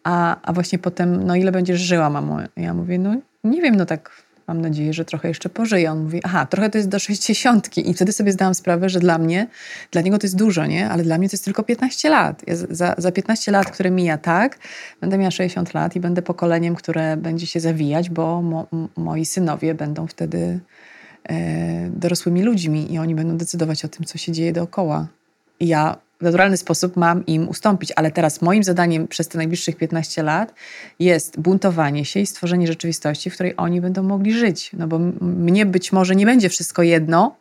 [0.03, 2.37] A, a właśnie potem, no ile będziesz żyła, mamo?
[2.57, 4.11] Ja mówię, no nie wiem, no tak
[4.49, 5.91] mam nadzieję, że trochę jeszcze pożyje.
[5.91, 7.77] On mówi, aha, trochę to jest do 60.
[7.77, 9.47] I wtedy sobie zdałam sprawę, że dla mnie,
[9.91, 10.89] dla niego to jest dużo, nie?
[10.89, 12.43] Ale dla mnie to jest tylko 15 lat.
[12.47, 14.57] Ja za, za 15 lat, które mija tak,
[15.01, 19.75] będę miała 60 lat i będę pokoleniem, które będzie się zawijać, bo mo, moi synowie
[19.75, 20.59] będą wtedy
[21.29, 25.07] e, dorosłymi ludźmi i oni będą decydować o tym, co się dzieje dookoła.
[25.59, 29.75] I ja w naturalny sposób mam im ustąpić, ale teraz moim zadaniem przez te najbliższych
[29.75, 30.53] 15 lat
[30.99, 34.71] jest buntowanie się i stworzenie rzeczywistości, w której oni będą mogli żyć.
[34.73, 37.35] No bo mnie być może nie będzie wszystko jedno,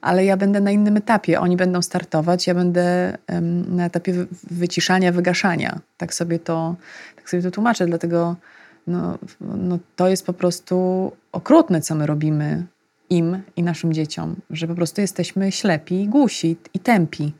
[0.00, 1.40] ale ja będę na innym etapie.
[1.40, 3.18] Oni będą startować, ja będę
[3.68, 5.80] na etapie wyciszania, wygaszania.
[5.96, 6.76] Tak sobie to,
[7.16, 8.36] tak sobie to tłumaczę, dlatego
[8.86, 12.66] no, no, to jest po prostu okrutne, co my robimy
[13.10, 17.32] im i naszym dzieciom, że po prostu jesteśmy ślepi, głusi i tępi.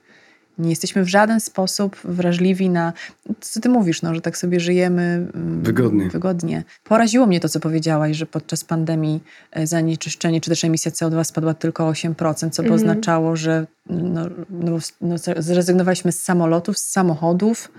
[0.58, 2.92] Nie jesteśmy w żaden sposób wrażliwi na.
[3.40, 5.02] Co ty mówisz, no, że tak sobie żyjemy
[5.34, 6.08] mm, wygodnie.
[6.08, 6.64] wygodnie.
[6.84, 11.54] Poraziło mnie to, co powiedziałaś, że podczas pandemii e, zanieczyszczenie czy też emisja CO2 spadła
[11.54, 12.80] tylko o 8%, co by mm.
[12.80, 17.72] oznaczało, że no, no, no, zrezygnowaliśmy z samolotów, z samochodów.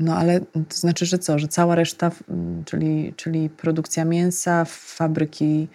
[0.00, 1.38] No ale to znaczy, że co?
[1.38, 2.10] Że cała reszta,
[2.64, 5.68] czyli, czyli produkcja mięsa, fabryki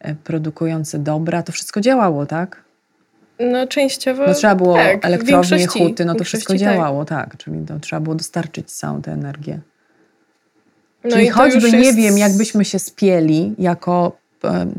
[0.00, 2.67] e, produkujące dobra, to wszystko działało, tak?
[3.40, 6.60] No częściowo No trzeba było tak, elektrownie, huty, no to wszystko tak.
[6.60, 7.36] działało, tak.
[7.36, 9.60] Czyli to trzeba było dostarczyć całą tę energię.
[11.04, 11.98] No Czyli choćby nie jest...
[11.98, 14.16] wiem, jakbyśmy się spieli jako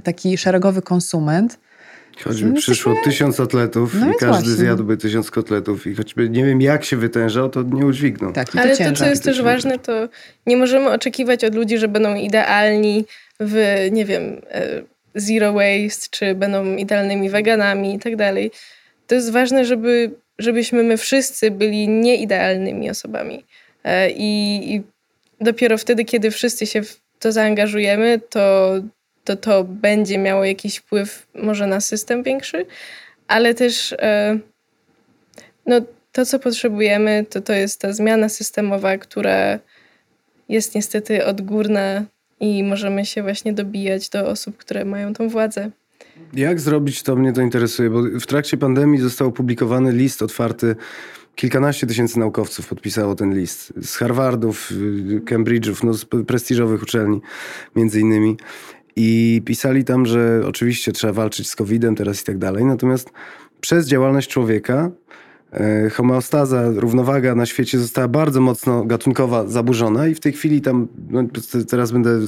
[0.04, 1.60] taki szeregowy konsument,
[2.24, 4.52] Choćby przyszło tysiąc atletów no i każdy właśnie.
[4.52, 8.34] zjadłby tysiąc kotletów i choćby nie wiem jak się wytężał, to nie udźwigną.
[8.34, 10.10] Tak, Ale to, co jest też ważne, to
[10.48, 13.06] nie możemy oczekiwać od ludzi, że będą idealni
[13.40, 14.82] w, nie wiem, e,
[15.16, 18.52] zero waste, czy będą idealnymi weganami i tak dalej.
[19.08, 23.46] To jest ważne, żeby żebyśmy my wszyscy byli nieidealnymi osobami.
[23.84, 24.84] E, I, I
[25.42, 28.74] dopiero wtedy, kiedy wszyscy się w to zaangażujemy, to,
[29.24, 32.66] to to będzie miało jakiś wpływ może na system większy,
[33.28, 34.40] ale też e,
[35.66, 35.82] no,
[36.12, 39.60] to, co potrzebujemy, to to jest ta zmiana systemowa, która
[40.50, 42.06] jest niestety odgórna
[42.40, 45.72] i możemy się właśnie dobijać do osób, które mają tą władzę.
[46.34, 50.76] Jak zrobić to, mnie to interesuje, bo w trakcie pandemii został opublikowany list otwarty.
[51.36, 53.74] Kilkanaście tysięcy naukowców podpisało ten list.
[53.82, 54.72] Z Harvardów,
[55.26, 57.22] Cambridge'ów, no z prestiżowych uczelni
[57.76, 58.38] między innymi.
[58.96, 62.66] I pisali tam, że oczywiście trzeba walczyć z COVID-em teraz i tak dalej.
[62.66, 63.10] Natomiast
[63.62, 64.92] przez działalność człowieka
[65.94, 71.24] homeostaza, równowaga na świecie została bardzo mocno gatunkowa zaburzona i w tej chwili tam, no
[71.70, 72.20] teraz będę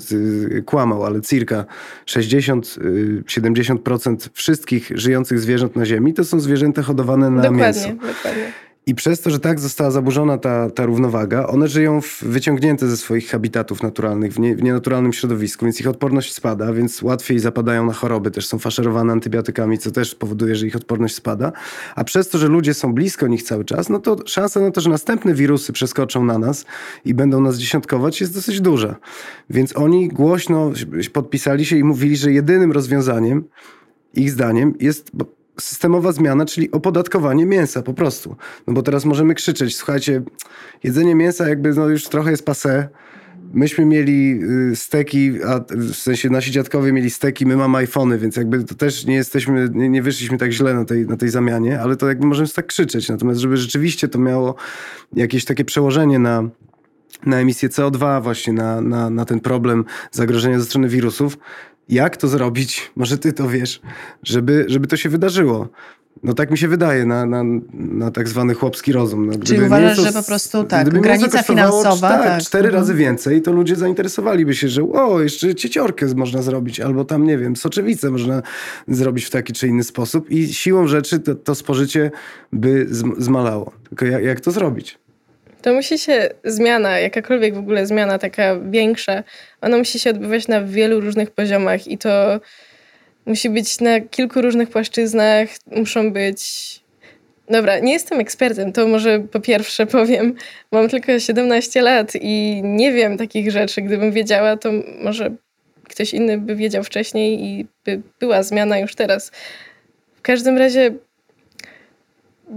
[0.65, 1.65] kłamał, ale circa
[2.05, 7.89] 60-70% y, wszystkich żyjących zwierząt na Ziemi to są zwierzęta hodowane na dokładnie, mięso.
[7.89, 8.51] Dokładnie.
[8.85, 12.97] I przez to, że tak została zaburzona ta, ta równowaga, one żyją w, wyciągnięte ze
[12.97, 17.85] swoich habitatów naturalnych, w, nie, w nienaturalnym środowisku, więc ich odporność spada, więc łatwiej zapadają
[17.85, 21.51] na choroby, też są faszerowane antybiotykami, co też powoduje, że ich odporność spada.
[21.95, 24.81] A przez to, że ludzie są blisko nich cały czas, no to szansa na to,
[24.81, 26.65] że następne wirusy przeskoczą na nas
[27.05, 28.95] i będą nas dziesiątkować, jest dosyć duża.
[29.49, 30.71] Więc oni głośno
[31.13, 33.43] podpisali się i mówili, że jedynym rozwiązaniem,
[34.13, 35.11] ich zdaniem, jest
[35.59, 38.35] systemowa zmiana, czyli opodatkowanie mięsa po prostu.
[38.67, 40.21] No bo teraz możemy krzyczeć, słuchajcie,
[40.83, 42.89] jedzenie mięsa jakby no już trochę jest passe.
[43.53, 44.39] Myśmy mieli
[44.71, 48.75] y, steki, a w sensie nasi dziadkowie mieli steki, my mamy iPhony, więc jakby to
[48.75, 52.07] też nie jesteśmy, nie, nie wyszliśmy tak źle na tej, na tej zamianie, ale to
[52.07, 53.09] jakby możemy tak krzyczeć.
[53.09, 54.55] Natomiast żeby rzeczywiście to miało
[55.13, 56.49] jakieś takie przełożenie na,
[57.25, 61.37] na emisję CO2, właśnie na, na, na ten problem zagrożenia ze strony wirusów,
[61.91, 63.81] jak to zrobić, może ty to wiesz,
[64.23, 65.69] żeby, żeby to się wydarzyło.
[66.23, 69.25] No tak mi się wydaje, na, na, na tak zwany chłopski rozum.
[69.25, 72.09] No, Czyli uważasz, że po prostu tak, granica finansowa...
[72.09, 72.43] Tak, tak.
[72.43, 72.81] cztery mhm.
[72.81, 77.37] razy więcej, to ludzie zainteresowaliby się, że o, jeszcze cieciorkę można zrobić, albo tam, nie
[77.37, 78.41] wiem, soczewicę można
[78.87, 82.11] zrobić w taki czy inny sposób i siłą rzeczy to, to spożycie
[82.53, 82.87] by
[83.17, 83.71] zmalało.
[83.89, 84.99] Tylko jak, jak to zrobić?
[85.61, 89.23] To musi się zmiana, jakakolwiek w ogóle zmiana taka większa,
[89.61, 92.39] ona musi się odbywać na wielu różnych poziomach i to
[93.25, 96.41] musi być na kilku różnych płaszczyznach, muszą być.
[97.49, 100.35] Dobra, nie jestem ekspertem, to może po pierwsze powiem,
[100.71, 103.81] mam tylko 17 lat i nie wiem takich rzeczy.
[103.81, 104.69] Gdybym wiedziała, to
[105.03, 105.31] może
[105.89, 109.31] ktoś inny by wiedział wcześniej i by była zmiana już teraz.
[110.15, 110.91] W każdym razie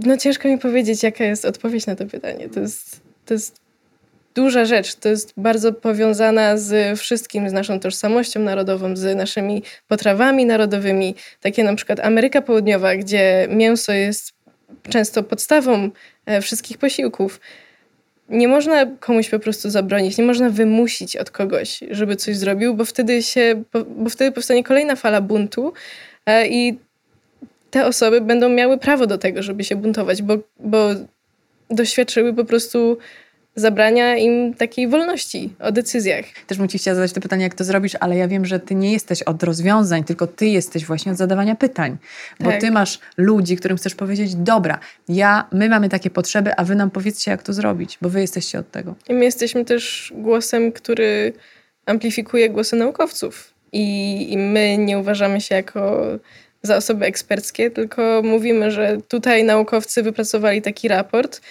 [0.03, 2.49] no ciężko mi powiedzieć, jaka jest odpowiedź na to pytanie.
[2.49, 3.65] To jest, to jest
[4.35, 4.95] duża rzecz.
[4.95, 11.15] To jest bardzo powiązana z wszystkim, z naszą tożsamością narodową, z naszymi potrawami narodowymi.
[11.41, 14.33] Takie na przykład Ameryka Południowa, gdzie mięso jest
[14.89, 15.89] często podstawą
[16.25, 17.39] e, wszystkich posiłków.
[18.29, 22.85] Nie można komuś po prostu zabronić, nie można wymusić od kogoś, żeby coś zrobił, bo
[22.85, 25.73] wtedy się, bo, wtedy powstanie kolejna fala buntu
[26.25, 26.77] e, i
[27.75, 30.89] te osoby będą miały prawo do tego, żeby się buntować, bo, bo
[31.69, 32.97] doświadczyły po prostu
[33.55, 36.25] zabrania im takiej wolności o decyzjach.
[36.47, 38.75] Też bym ci chciała zadać to pytanie, jak to zrobisz, ale ja wiem, że ty
[38.75, 41.97] nie jesteś od rozwiązań, tylko ty jesteś właśnie od zadawania pytań.
[42.39, 42.61] Bo tak.
[42.61, 46.91] ty masz ludzi, którym chcesz powiedzieć, dobra, ja, my mamy takie potrzeby, a wy nam
[46.91, 48.95] powiedzcie, jak to zrobić, bo wy jesteście od tego.
[49.09, 51.33] I my jesteśmy też głosem, który
[51.85, 53.53] amplifikuje głosy naukowców.
[53.71, 56.05] I, i my nie uważamy się jako
[56.65, 61.41] za osoby eksperckie, tylko mówimy, że tutaj naukowcy wypracowali taki raport,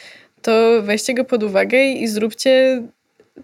[0.42, 2.82] to weźcie go pod uwagę i zróbcie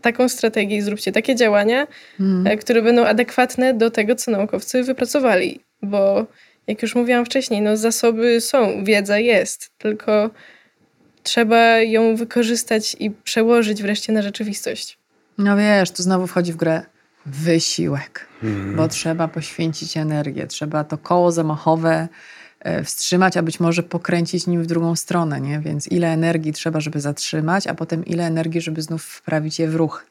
[0.01, 1.87] taką strategię, i zróbcie takie działania,
[2.21, 2.59] mm.
[2.59, 5.61] które będą adekwatne do tego, co naukowcy wypracowali.
[5.83, 6.27] Bo
[6.67, 10.31] jak już mówiłam wcześniej, no zasoby są, wiedza jest, tylko
[11.23, 14.99] trzeba ją wykorzystać i przełożyć wreszcie na rzeczywistość.
[15.39, 16.83] No wiesz, tu znowu wchodzi w grę
[17.27, 18.77] wysiłek, mm.
[18.77, 22.09] bo trzeba poświęcić energię, trzeba to koło zamachowe
[22.61, 25.61] e, wstrzymać, a być może pokręcić nim w drugą stronę, nie?
[25.61, 29.75] Więc ile energii trzeba, żeby zatrzymać, a potem ile energii, żeby znów wprawić je w
[29.75, 30.07] ruch.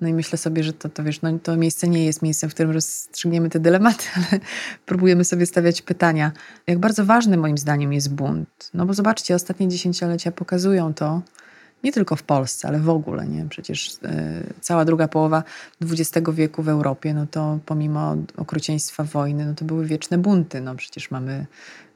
[0.00, 2.54] No i myślę sobie, że to, to wiesz, no to miejsce nie jest miejscem, w
[2.54, 4.40] którym rozstrzygniemy te dylematy, ale
[4.86, 6.32] próbujemy sobie stawiać pytania.
[6.66, 8.70] Jak bardzo ważny moim zdaniem jest bunt.
[8.74, 11.22] No bo zobaczcie, ostatnie dziesięciolecia pokazują to,
[11.84, 13.46] nie tylko w Polsce, ale w ogóle, nie?
[13.48, 13.98] Przecież y,
[14.60, 15.42] cała druga połowa
[15.82, 20.60] XX wieku w Europie, no to pomimo okrucieństwa wojny, no to były wieczne bunty.
[20.60, 21.46] No przecież mamy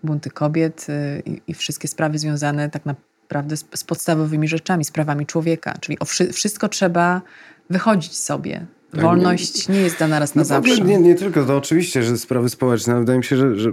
[0.05, 5.26] bunty kobiet y, i wszystkie sprawy związane tak naprawdę z, z, podstawowymi rzeczami, z prawami
[5.26, 5.74] człowieka.
[5.80, 7.22] Czyli o wszy wszystko trzeba
[7.70, 8.66] wychodzić sobie.
[8.91, 10.80] Tak, Wolność nie jest dana raz na no, zawsze.
[10.80, 13.72] Nie, nie tylko to, oczywiście, że sprawy społeczne, ale wydaje mi się, że, że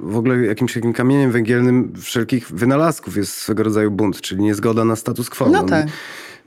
[0.00, 4.96] w ogóle jakimś takim kamieniem węgielnym wszelkich wynalazków jest swego rodzaju bunt, czyli niezgoda na
[4.96, 5.46] status quo.
[5.46, 5.86] No, no tak.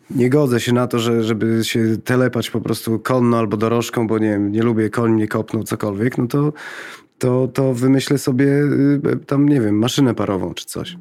[0.09, 4.19] Nie godzę się na to, że, żeby się telepać po prostu konno albo dorożką, bo
[4.19, 6.53] nie nie lubię koń, nie kopnął, cokolwiek, no to,
[7.19, 10.97] to, to wymyślę sobie y, tam, nie wiem, maszynę parową czy coś.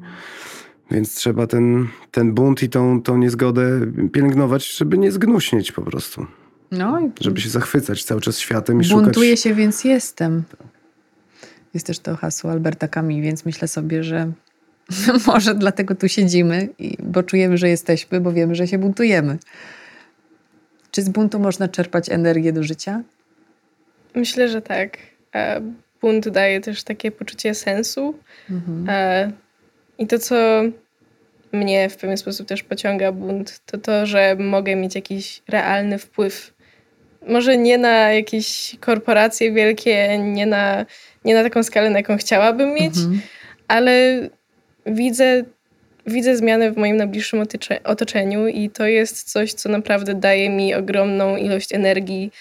[0.91, 3.81] Więc trzeba ten, ten bunt i tą, tą niezgodę
[4.13, 6.25] pielęgnować, żeby nie zgnuśnieć po prostu.
[6.71, 7.11] No i...
[7.21, 9.43] Żeby się zachwycać cały czas światem i Buntuję szukać...
[9.43, 10.43] się, więc jestem.
[11.75, 14.31] Jest też to hasło Alberta Camus, więc myślę sobie, że
[15.27, 16.69] może dlatego tu siedzimy,
[16.99, 19.37] bo czujemy, że jesteśmy, bo wiemy, że się buntujemy.
[20.91, 23.03] Czy z buntu można czerpać energię do życia?
[24.15, 24.97] Myślę, że tak.
[25.35, 25.61] E,
[26.01, 28.19] bunt daje też takie poczucie sensu.
[28.49, 28.85] Mhm.
[28.89, 29.31] E,
[29.97, 30.35] I to, co
[31.51, 36.53] mnie w pewien sposób też pociąga bunt, to to, że mogę mieć jakiś realny wpływ.
[37.27, 40.85] Może nie na jakieś korporacje wielkie, nie na,
[41.25, 43.21] nie na taką skalę, na jaką chciałabym mieć, mhm.
[43.67, 44.19] ale
[44.85, 45.43] widzę,
[46.07, 47.43] widzę zmiany w moim najbliższym
[47.83, 52.31] otoczeniu i to jest coś, co naprawdę daje mi ogromną ilość energii.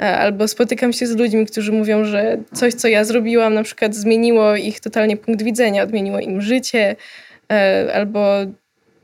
[0.00, 3.94] E, albo spotykam się z ludźmi, którzy mówią, że coś, co ja zrobiłam, na przykład
[3.94, 6.96] zmieniło ich totalnie punkt widzenia, odmieniło im życie,
[7.52, 8.36] e, albo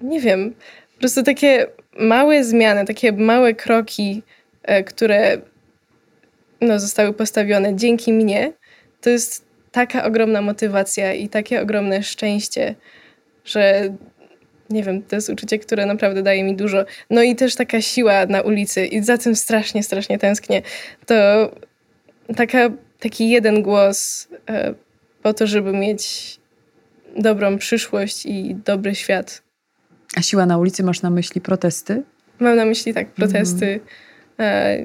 [0.01, 0.55] nie wiem,
[0.95, 1.67] po prostu takie
[1.99, 4.23] małe zmiany, takie małe kroki,
[4.63, 5.39] e, które
[6.61, 8.53] no, zostały postawione dzięki mnie,
[9.01, 12.75] to jest taka ogromna motywacja i takie ogromne szczęście,
[13.45, 13.95] że
[14.71, 16.85] nie wiem, to jest uczucie, które naprawdę daje mi dużo.
[17.11, 20.63] No i też taka siła na ulicy i za tym strasznie, strasznie tęsknię.
[21.07, 21.15] To
[22.37, 22.71] taka,
[23.01, 24.75] taki jeden głos e,
[25.23, 26.37] po to, żeby mieć
[27.17, 29.43] dobrą przyszłość i dobry świat.
[30.17, 32.03] A siła na ulicy masz na myśli protesty?
[32.39, 33.81] Mam na myśli tak, protesty mm.
[34.39, 34.85] e,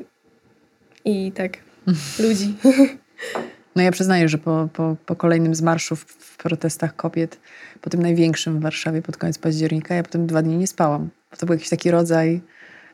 [1.05, 1.57] i tak,
[2.23, 2.53] ludzi.
[3.75, 7.39] No ja przyznaję, że po, po, po kolejnym z marszów w protestach kobiet,
[7.81, 11.09] po tym największym w Warszawie pod koniec października, ja potem dwa dni nie spałam.
[11.37, 12.41] To był jakiś taki rodzaj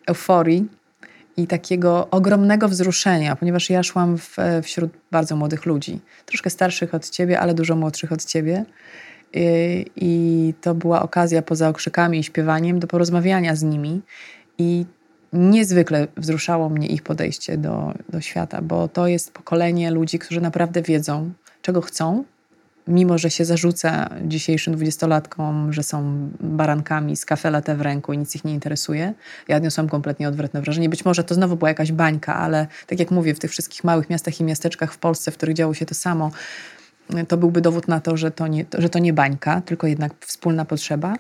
[0.07, 0.67] euforii
[1.38, 7.09] i takiego ogromnego wzruszenia, ponieważ ja szłam w, wśród bardzo młodych ludzi, troszkę starszych od
[7.09, 8.65] ciebie, ale dużo młodszych od ciebie.
[9.34, 14.01] I, I to była okazja poza okrzykami i śpiewaniem do porozmawiania z nimi.
[14.57, 14.86] I
[15.34, 20.82] niezwykle wzruszało mnie ich podejście do, do świata, bo to jest pokolenie ludzi, którzy naprawdę
[20.82, 22.23] wiedzą, czego chcą,
[22.88, 28.17] mimo że się zarzuca dzisiejszym dwudziestolatkom, że są barankami z kafe latte w ręku i
[28.17, 29.13] nic ich nie interesuje.
[29.47, 30.89] Ja odniosłam kompletnie odwrotne wrażenie.
[30.89, 34.09] Być może to znowu była jakaś bańka, ale tak jak mówię, w tych wszystkich małych
[34.09, 36.32] miastach i miasteczkach w Polsce, w których działo się to samo,
[37.27, 40.65] to byłby dowód na to, że to nie, że to nie bańka, tylko jednak wspólna
[40.65, 41.15] potrzeba.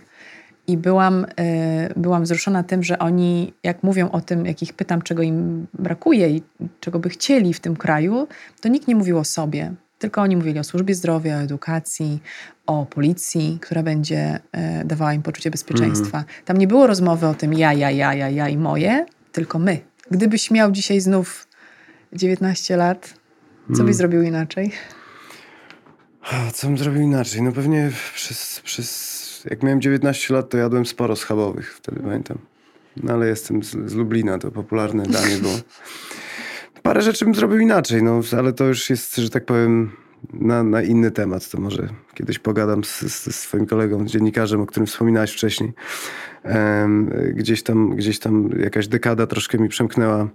[0.69, 5.01] I byłam, e, byłam wzruszona tym, że oni, jak mówią o tym, jak ich pytam,
[5.01, 6.41] czego im brakuje i
[6.79, 8.27] czego by chcieli w tym kraju,
[8.61, 9.73] to nikt nie mówił o sobie.
[9.99, 12.19] Tylko oni mówili o służbie zdrowia, o edukacji,
[12.65, 16.17] o policji, która będzie e, dawała im poczucie bezpieczeństwa.
[16.17, 16.29] Mm.
[16.45, 19.79] Tam nie było rozmowy o tym ja, ja, ja, ja, ja i moje, tylko my.
[20.11, 21.47] Gdybyś miał dzisiaj znów
[22.13, 23.13] 19 lat,
[23.67, 23.93] co byś mm.
[23.93, 24.71] zrobił inaczej?
[26.53, 27.41] Co bym zrobił inaczej?
[27.41, 29.18] No pewnie przez, przez
[29.49, 32.37] jak miałem 19 lat, to jadłem sporo schabowych, wtedy pamiętam.
[33.03, 35.53] No ale jestem z, z Lublina, to popularne danie było.
[36.83, 39.91] Parę rzeczy bym zrobił inaczej, no ale to już jest, że tak powiem,
[40.33, 41.49] na, na inny temat.
[41.49, 45.73] To może kiedyś pogadam z, z, swoim kolegą, dziennikarzem, o którym wspominałeś wcześniej.
[46.43, 50.29] Um, gdzieś, tam, gdzieś tam jakaś dekada troszkę mi przemknęła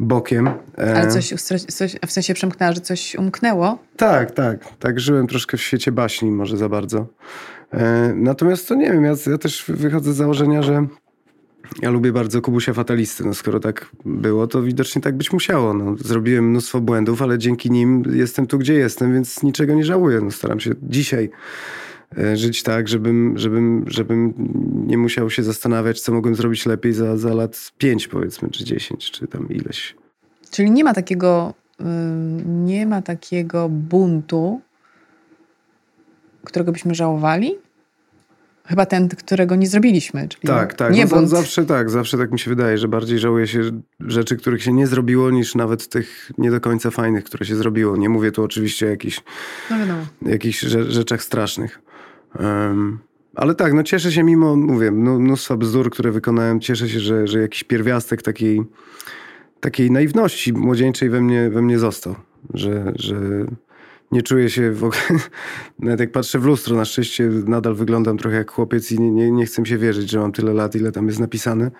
[0.00, 0.48] bokiem.
[0.78, 3.78] E, Ale coś, coś, w sensie przemknęła, że coś umknęło?
[3.96, 4.76] Tak, tak.
[4.78, 7.06] Tak, żyłem troszkę w świecie baśni, może za bardzo.
[7.72, 10.86] E, natomiast to nie wiem, ja, ja też wychodzę z założenia, że
[11.82, 13.24] ja lubię bardzo Kubusia Fatalisty.
[13.24, 15.74] No skoro tak było, to widocznie tak być musiało.
[15.74, 20.20] No, zrobiłem mnóstwo błędów, ale dzięki nim jestem tu, gdzie jestem, więc niczego nie żałuję.
[20.20, 21.30] No, staram się dzisiaj e,
[22.34, 24.34] żyć tak, żebym, żebym, żebym
[24.86, 29.10] nie musiał się zastanawiać, co mogłem zrobić lepiej za, za lat pięć powiedzmy, czy dziesięć,
[29.10, 29.94] czy tam ileś.
[30.50, 31.54] Czyli nie ma takiego,
[32.46, 34.60] nie ma takiego buntu,
[36.44, 37.54] którego byśmy żałowali?
[38.66, 40.28] Chyba ten, którego nie zrobiliśmy.
[40.28, 40.94] Czyli tak, tak.
[40.94, 43.60] Nie no, zawsze tak, zawsze tak mi się wydaje, że bardziej żałuję się
[44.00, 47.96] rzeczy, których się nie zrobiło, niż nawet tych nie do końca fajnych, które się zrobiło.
[47.96, 49.20] Nie mówię tu oczywiście o jakichś,
[49.70, 49.76] no
[50.30, 51.80] jakichś rzeczach strasznych.
[52.38, 52.98] Um,
[53.34, 57.40] ale tak, no cieszę się mimo, mówię, mnóstwa bzdur, które wykonałem, cieszę się, że, że
[57.40, 58.62] jakiś pierwiastek takiej,
[59.60, 62.14] takiej naiwności młodzieńczej we mnie, we mnie został.
[62.54, 63.16] Że, że
[64.12, 65.02] nie czuję się w ogóle,
[65.78, 69.30] nawet jak patrzę w lustro, na szczęście nadal wyglądam trochę jak chłopiec i nie, nie,
[69.30, 71.70] nie chcę się wierzyć, że mam tyle lat, ile tam jest napisane.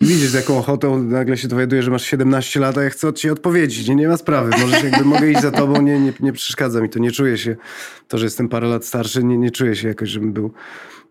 [0.00, 3.30] Widzisz, z jaką ochotą nagle się dowiaduje, że masz 17 lat, a ja chcę ci
[3.30, 3.88] odpowiedzieć.
[3.88, 4.50] Nie, nie ma sprawy.
[4.60, 6.98] Możesz jakby, mogę iść za tobą, nie, nie, nie przeszkadza mi to.
[6.98, 7.56] Nie czuję się,
[8.08, 10.52] to, że jestem parę lat starszy, nie, nie czuję się jakoś, żebym był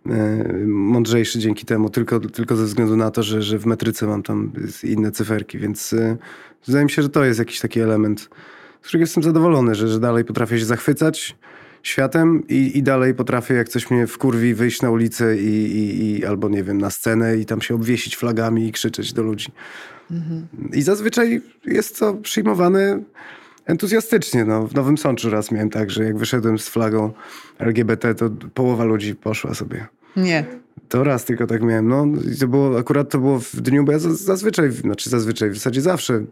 [0.06, 4.24] e, mądrzejszy dzięki temu, tylko, tylko ze względu na to, że, że w metryce mam
[4.24, 4.52] tam
[4.84, 6.18] inne cyferki, więc e,
[6.66, 8.30] wydaje mi się, że to jest jakiś taki element,
[8.82, 11.36] z którego jestem zadowolony, że, że dalej potrafię się zachwycać
[11.84, 16.26] światem i, i dalej potrafię, jak coś mnie wkurwi, wyjść na ulicę i, i, i
[16.26, 19.52] albo nie wiem, na scenę i tam się obwiesić flagami i krzyczeć do ludzi.
[20.12, 20.48] Mhm.
[20.74, 23.04] I zazwyczaj jest to przyjmowane
[23.66, 24.46] entuzjastycznie.
[24.46, 27.12] No, w Nowym Sączu raz miałem tak, że jak wyszedłem z flagą
[27.60, 29.88] LGBT, to połowa ludzi poszła sobie.
[30.16, 30.46] Nie.
[30.90, 31.88] To raz tylko tak miałem.
[31.88, 32.06] No,
[32.36, 35.82] i to było, akurat to było w dniu, bo ja zazwyczaj, znaczy zazwyczaj, w zasadzie
[35.82, 36.24] zawsze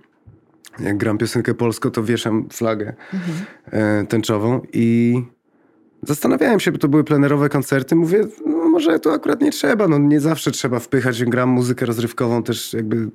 [0.80, 3.38] jak gram piosenkę polską, to wieszam flagę mhm.
[3.66, 5.16] E, tęczową i
[6.04, 7.96] Zastanawiałem się, bo to były plenerowe koncerty.
[7.96, 9.88] Mówię, no może to akurat nie trzeba.
[9.88, 11.26] No nie zawsze trzeba wpychać.
[11.26, 13.10] Gram muzykę rozrywkową, też jakby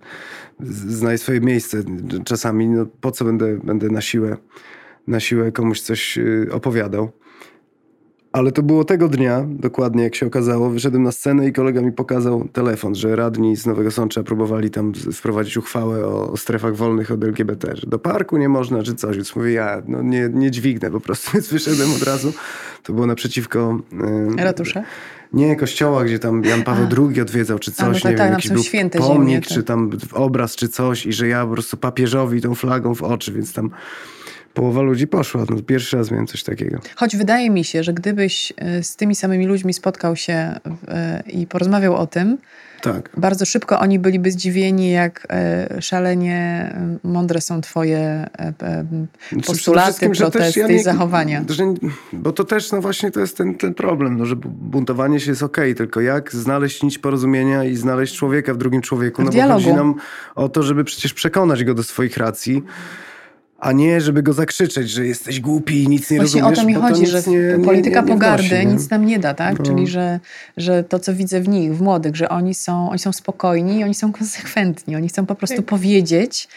[0.70, 1.82] znaj swoje miejsce.
[2.24, 4.36] Czasami no, po co będę, będę na siłę,
[5.06, 7.10] na siłę komuś coś y, opowiadał.
[8.36, 10.70] Ale to było tego dnia, dokładnie jak się okazało.
[10.70, 14.92] Wyszedłem na scenę i kolega mi pokazał telefon, że radni z Nowego Sącza próbowali tam
[15.12, 19.16] wprowadzić uchwałę o, o strefach wolnych od LGBT, że do parku nie można, czy coś.
[19.16, 21.30] Więc mówię, ja no nie, nie dźwignę po prostu.
[21.34, 22.32] Więc wyszedłem od razu.
[22.82, 23.78] To było naprzeciwko...
[24.36, 24.82] Yy, Ratusza?
[25.32, 26.86] Nie, kościoła, gdzie tam Jan Paweł.
[27.08, 29.40] II odwiedzał, czy coś, A, no tak, nie tak, wiem, jakiś był święte pomnik, ziemie,
[29.40, 29.48] tak.
[29.48, 33.32] czy tam obraz, czy coś i że ja po prostu papieżowi tą flagą w oczy,
[33.32, 33.70] więc tam
[34.56, 35.44] połowa ludzi poszła.
[35.50, 36.78] No, pierwszy raz miałem coś takiego.
[36.96, 40.32] Choć wydaje mi się, że gdybyś e, z tymi samymi ludźmi spotkał się
[40.88, 42.38] e, i porozmawiał o tym,
[42.82, 43.10] tak.
[43.16, 46.72] bardzo szybko oni byliby zdziwieni, jak e, szalenie
[47.04, 48.26] mądre są twoje
[49.46, 51.44] postulaty, protesty ja nie, i zachowania.
[51.48, 51.74] Że,
[52.12, 55.42] bo to też no właśnie to jest ten, ten problem, no, że buntowanie się jest
[55.42, 59.22] okej, okay, tylko jak znaleźć nić porozumienia i znaleźć człowieka w drugim człowieku.
[59.22, 59.60] W no dialogu.
[59.60, 59.94] bo chodzi nam
[60.34, 62.62] o to, żeby przecież przekonać go do swoich racji
[63.66, 66.78] a nie, żeby go zakrzyczeć, że jesteś głupi i nic nie Właśnie rozumiesz.
[66.78, 69.18] Właśnie o to mi chodzi, że nie, polityka nie, nie pogardy wnosi, nic nam nie
[69.18, 69.58] da, tak?
[69.58, 69.64] No.
[69.64, 70.20] Czyli, że,
[70.56, 73.84] że to, co widzę w nich, w młodych, że oni są, oni są spokojni i
[73.84, 74.96] oni są konsekwentni.
[74.96, 75.66] Oni chcą po prostu tak.
[75.66, 76.48] powiedzieć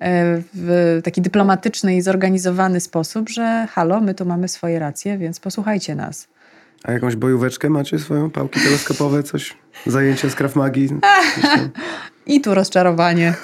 [0.00, 5.40] e, w taki dyplomatyczny i zorganizowany sposób, że halo, my tu mamy swoje racje, więc
[5.40, 6.28] posłuchajcie nas.
[6.84, 8.30] A jakąś bojóweczkę macie swoją?
[8.30, 9.56] Pałki teleskopowe, coś?
[9.86, 10.88] Zajęcie z Krav Magi?
[12.26, 13.34] I tu rozczarowanie.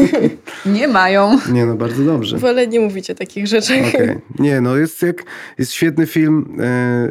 [0.66, 1.38] nie mają.
[1.52, 2.38] Nie, no bardzo dobrze.
[2.38, 3.88] Wolę nie mówić o takich rzeczach.
[3.88, 4.20] Okay.
[4.38, 5.24] Nie, no jest jak,
[5.58, 7.08] jest świetny film e,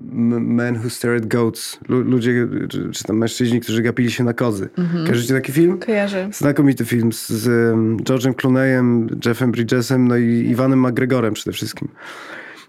[0.00, 1.78] Men Who Stare at Goats.
[1.88, 4.68] Ludzie, czy, czy, tam mężczyźni, którzy gapili się na kozy.
[4.78, 5.06] Mhm.
[5.06, 5.78] Kojarzycie taki film?
[5.78, 6.28] Kojarzę.
[6.32, 7.48] Znakomity film z, z
[8.02, 11.88] George'em Clooneyem, Jeffem Bridgesem, no i Iwanem McGregorem przede wszystkim.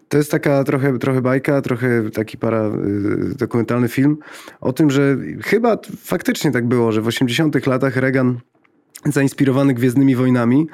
[0.10, 4.18] To jest taka trochę, trochę bajka, trochę taki para y, dokumentalny film
[4.62, 8.39] o tym, że chyba faktycznie tak było, że w 80 latach Reagan
[9.05, 10.68] zainspirowany Gwiezdnymi Wojnami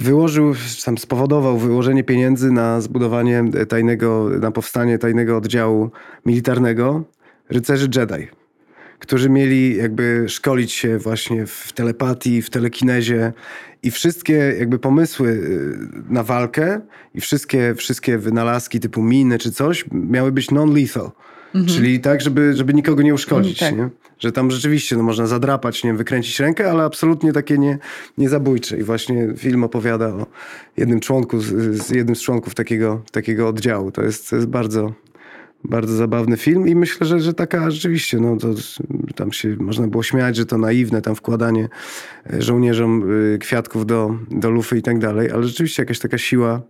[0.00, 0.54] wyłożył,
[0.84, 5.90] tam spowodował wyłożenie pieniędzy na zbudowanie tajnego, na powstanie tajnego oddziału
[6.26, 7.04] militarnego
[7.50, 8.28] rycerzy Jedi
[8.98, 13.32] którzy mieli jakby szkolić się właśnie w telepatii, w telekinezie
[13.84, 16.80] i wszystkie jakby pomysły y, na walkę
[17.14, 21.10] i wszystkie, wszystkie wynalazki typu miny czy coś miały być non-lethal.
[21.54, 21.66] Mhm.
[21.66, 23.58] Czyli tak, żeby, żeby nikogo nie uszkodzić.
[23.58, 23.76] Tak.
[23.76, 23.88] Nie?
[24.18, 27.78] Że tam rzeczywiście no, można zadrapać, nie wykręcić rękę, ale absolutnie takie nie,
[28.18, 28.78] nie zabójcze.
[28.78, 30.26] I właśnie film opowiada o
[30.76, 31.46] jednym członku, z,
[31.82, 33.92] z jednym z członków takiego, takiego oddziału.
[33.92, 34.92] To jest, to jest bardzo,
[35.64, 38.48] bardzo zabawny film i myślę, że, że taka rzeczywiście, no to
[39.14, 41.68] tam się można było śmiać, że to naiwne tam wkładanie
[42.32, 43.04] e, żołnierzom
[43.34, 46.62] e, kwiatków do, do lufy i tak dalej, ale rzeczywiście jakaś taka siła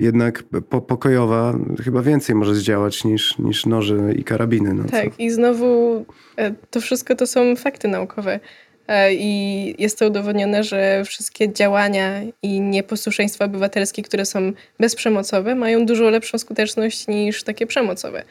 [0.00, 4.74] jednak po, pokojowa chyba więcej może zdziałać niż, niż noże i karabiny.
[4.74, 5.14] No, tak, co?
[5.18, 6.04] i znowu
[6.36, 8.40] e, to wszystko to są fakty naukowe.
[8.88, 15.86] E, I jest to udowodnione, że wszystkie działania i nieposłuszeństwa obywatelskie, które są bezprzemocowe, mają
[15.86, 18.24] dużo lepszą skuteczność niż takie przemocowe.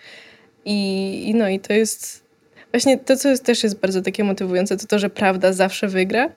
[0.65, 2.23] I, i no i to jest
[2.71, 6.29] właśnie to, co jest, też jest bardzo takie motywujące, to to, że prawda zawsze wygra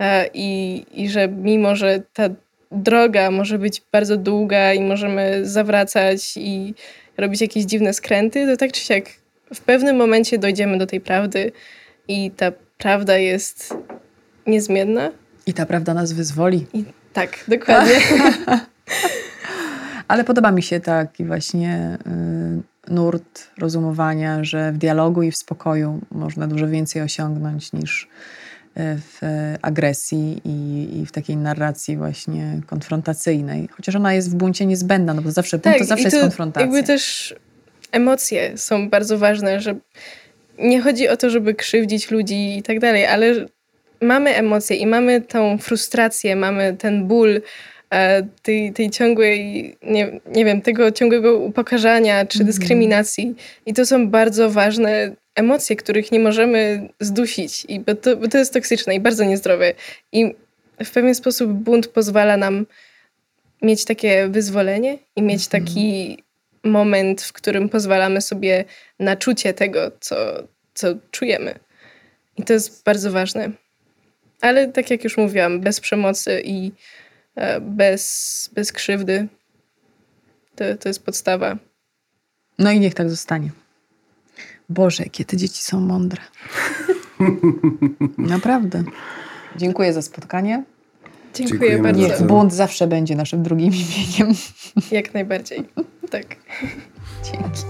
[0.00, 2.28] e, i, i że mimo, że ta
[2.72, 6.74] droga może być bardzo długa i możemy zawracać i
[7.16, 9.04] robić jakieś dziwne skręty, to tak czy siak
[9.54, 11.52] w pewnym momencie dojdziemy do tej prawdy
[12.08, 12.52] i ta
[12.82, 13.74] prawda jest
[14.46, 15.10] niezmienna.
[15.46, 16.66] I ta prawda nas wyzwoli.
[16.74, 17.94] I, tak, dokładnie.
[20.08, 21.98] Ale podoba mi się taki właśnie
[22.88, 28.80] y, nurt rozumowania, że w dialogu i w spokoju można dużo więcej osiągnąć niż y,
[28.98, 29.20] w
[29.62, 33.68] agresji i, i, w takiej narracji właśnie konfrontacyjnej.
[33.76, 36.66] Chociaż ona jest w buncie niezbędna, no bo zawsze, tak, bunt to zawsze jest konfrontacja.
[36.66, 37.34] Jakby też
[37.92, 39.76] emocje są bardzo ważne, że
[40.58, 43.46] nie chodzi o to, żeby krzywdzić ludzi i tak dalej, ale
[44.00, 47.40] mamy emocje i mamy tą frustrację, mamy ten ból
[47.90, 52.46] e, tej, tej ciągłej, nie, nie wiem, tego ciągłego upokarzania czy mhm.
[52.46, 53.34] dyskryminacji.
[53.66, 58.38] I to są bardzo ważne emocje, których nie możemy zdusić, i bo to, bo to
[58.38, 59.74] jest toksyczne i bardzo niezdrowe.
[60.12, 60.34] I
[60.84, 62.66] w pewien sposób bunt pozwala nam
[63.62, 65.64] mieć takie wyzwolenie i mieć mhm.
[65.64, 66.18] taki
[66.64, 68.64] moment, w którym pozwalamy sobie
[68.98, 70.16] na czucie tego, co,
[70.74, 71.58] co czujemy.
[72.36, 73.50] I to jest bardzo ważne.
[74.40, 76.72] Ale tak jak już mówiłam, bez przemocy i
[77.34, 79.28] e, bez, bez krzywdy.
[80.56, 81.56] To, to jest podstawa.
[82.58, 83.50] No i niech tak zostanie.
[84.68, 86.22] Boże, jakie te dzieci są mądre.
[88.18, 88.84] Naprawdę.
[89.56, 90.64] Dziękuję za spotkanie.
[91.34, 92.00] Dziękuję Dziękujemy bardzo.
[92.00, 94.36] Niech bunt zawsze będzie naszym drugim imieniem.
[94.90, 95.64] Jak najbardziej.
[96.12, 96.36] Tak.
[97.24, 97.62] Dzięki.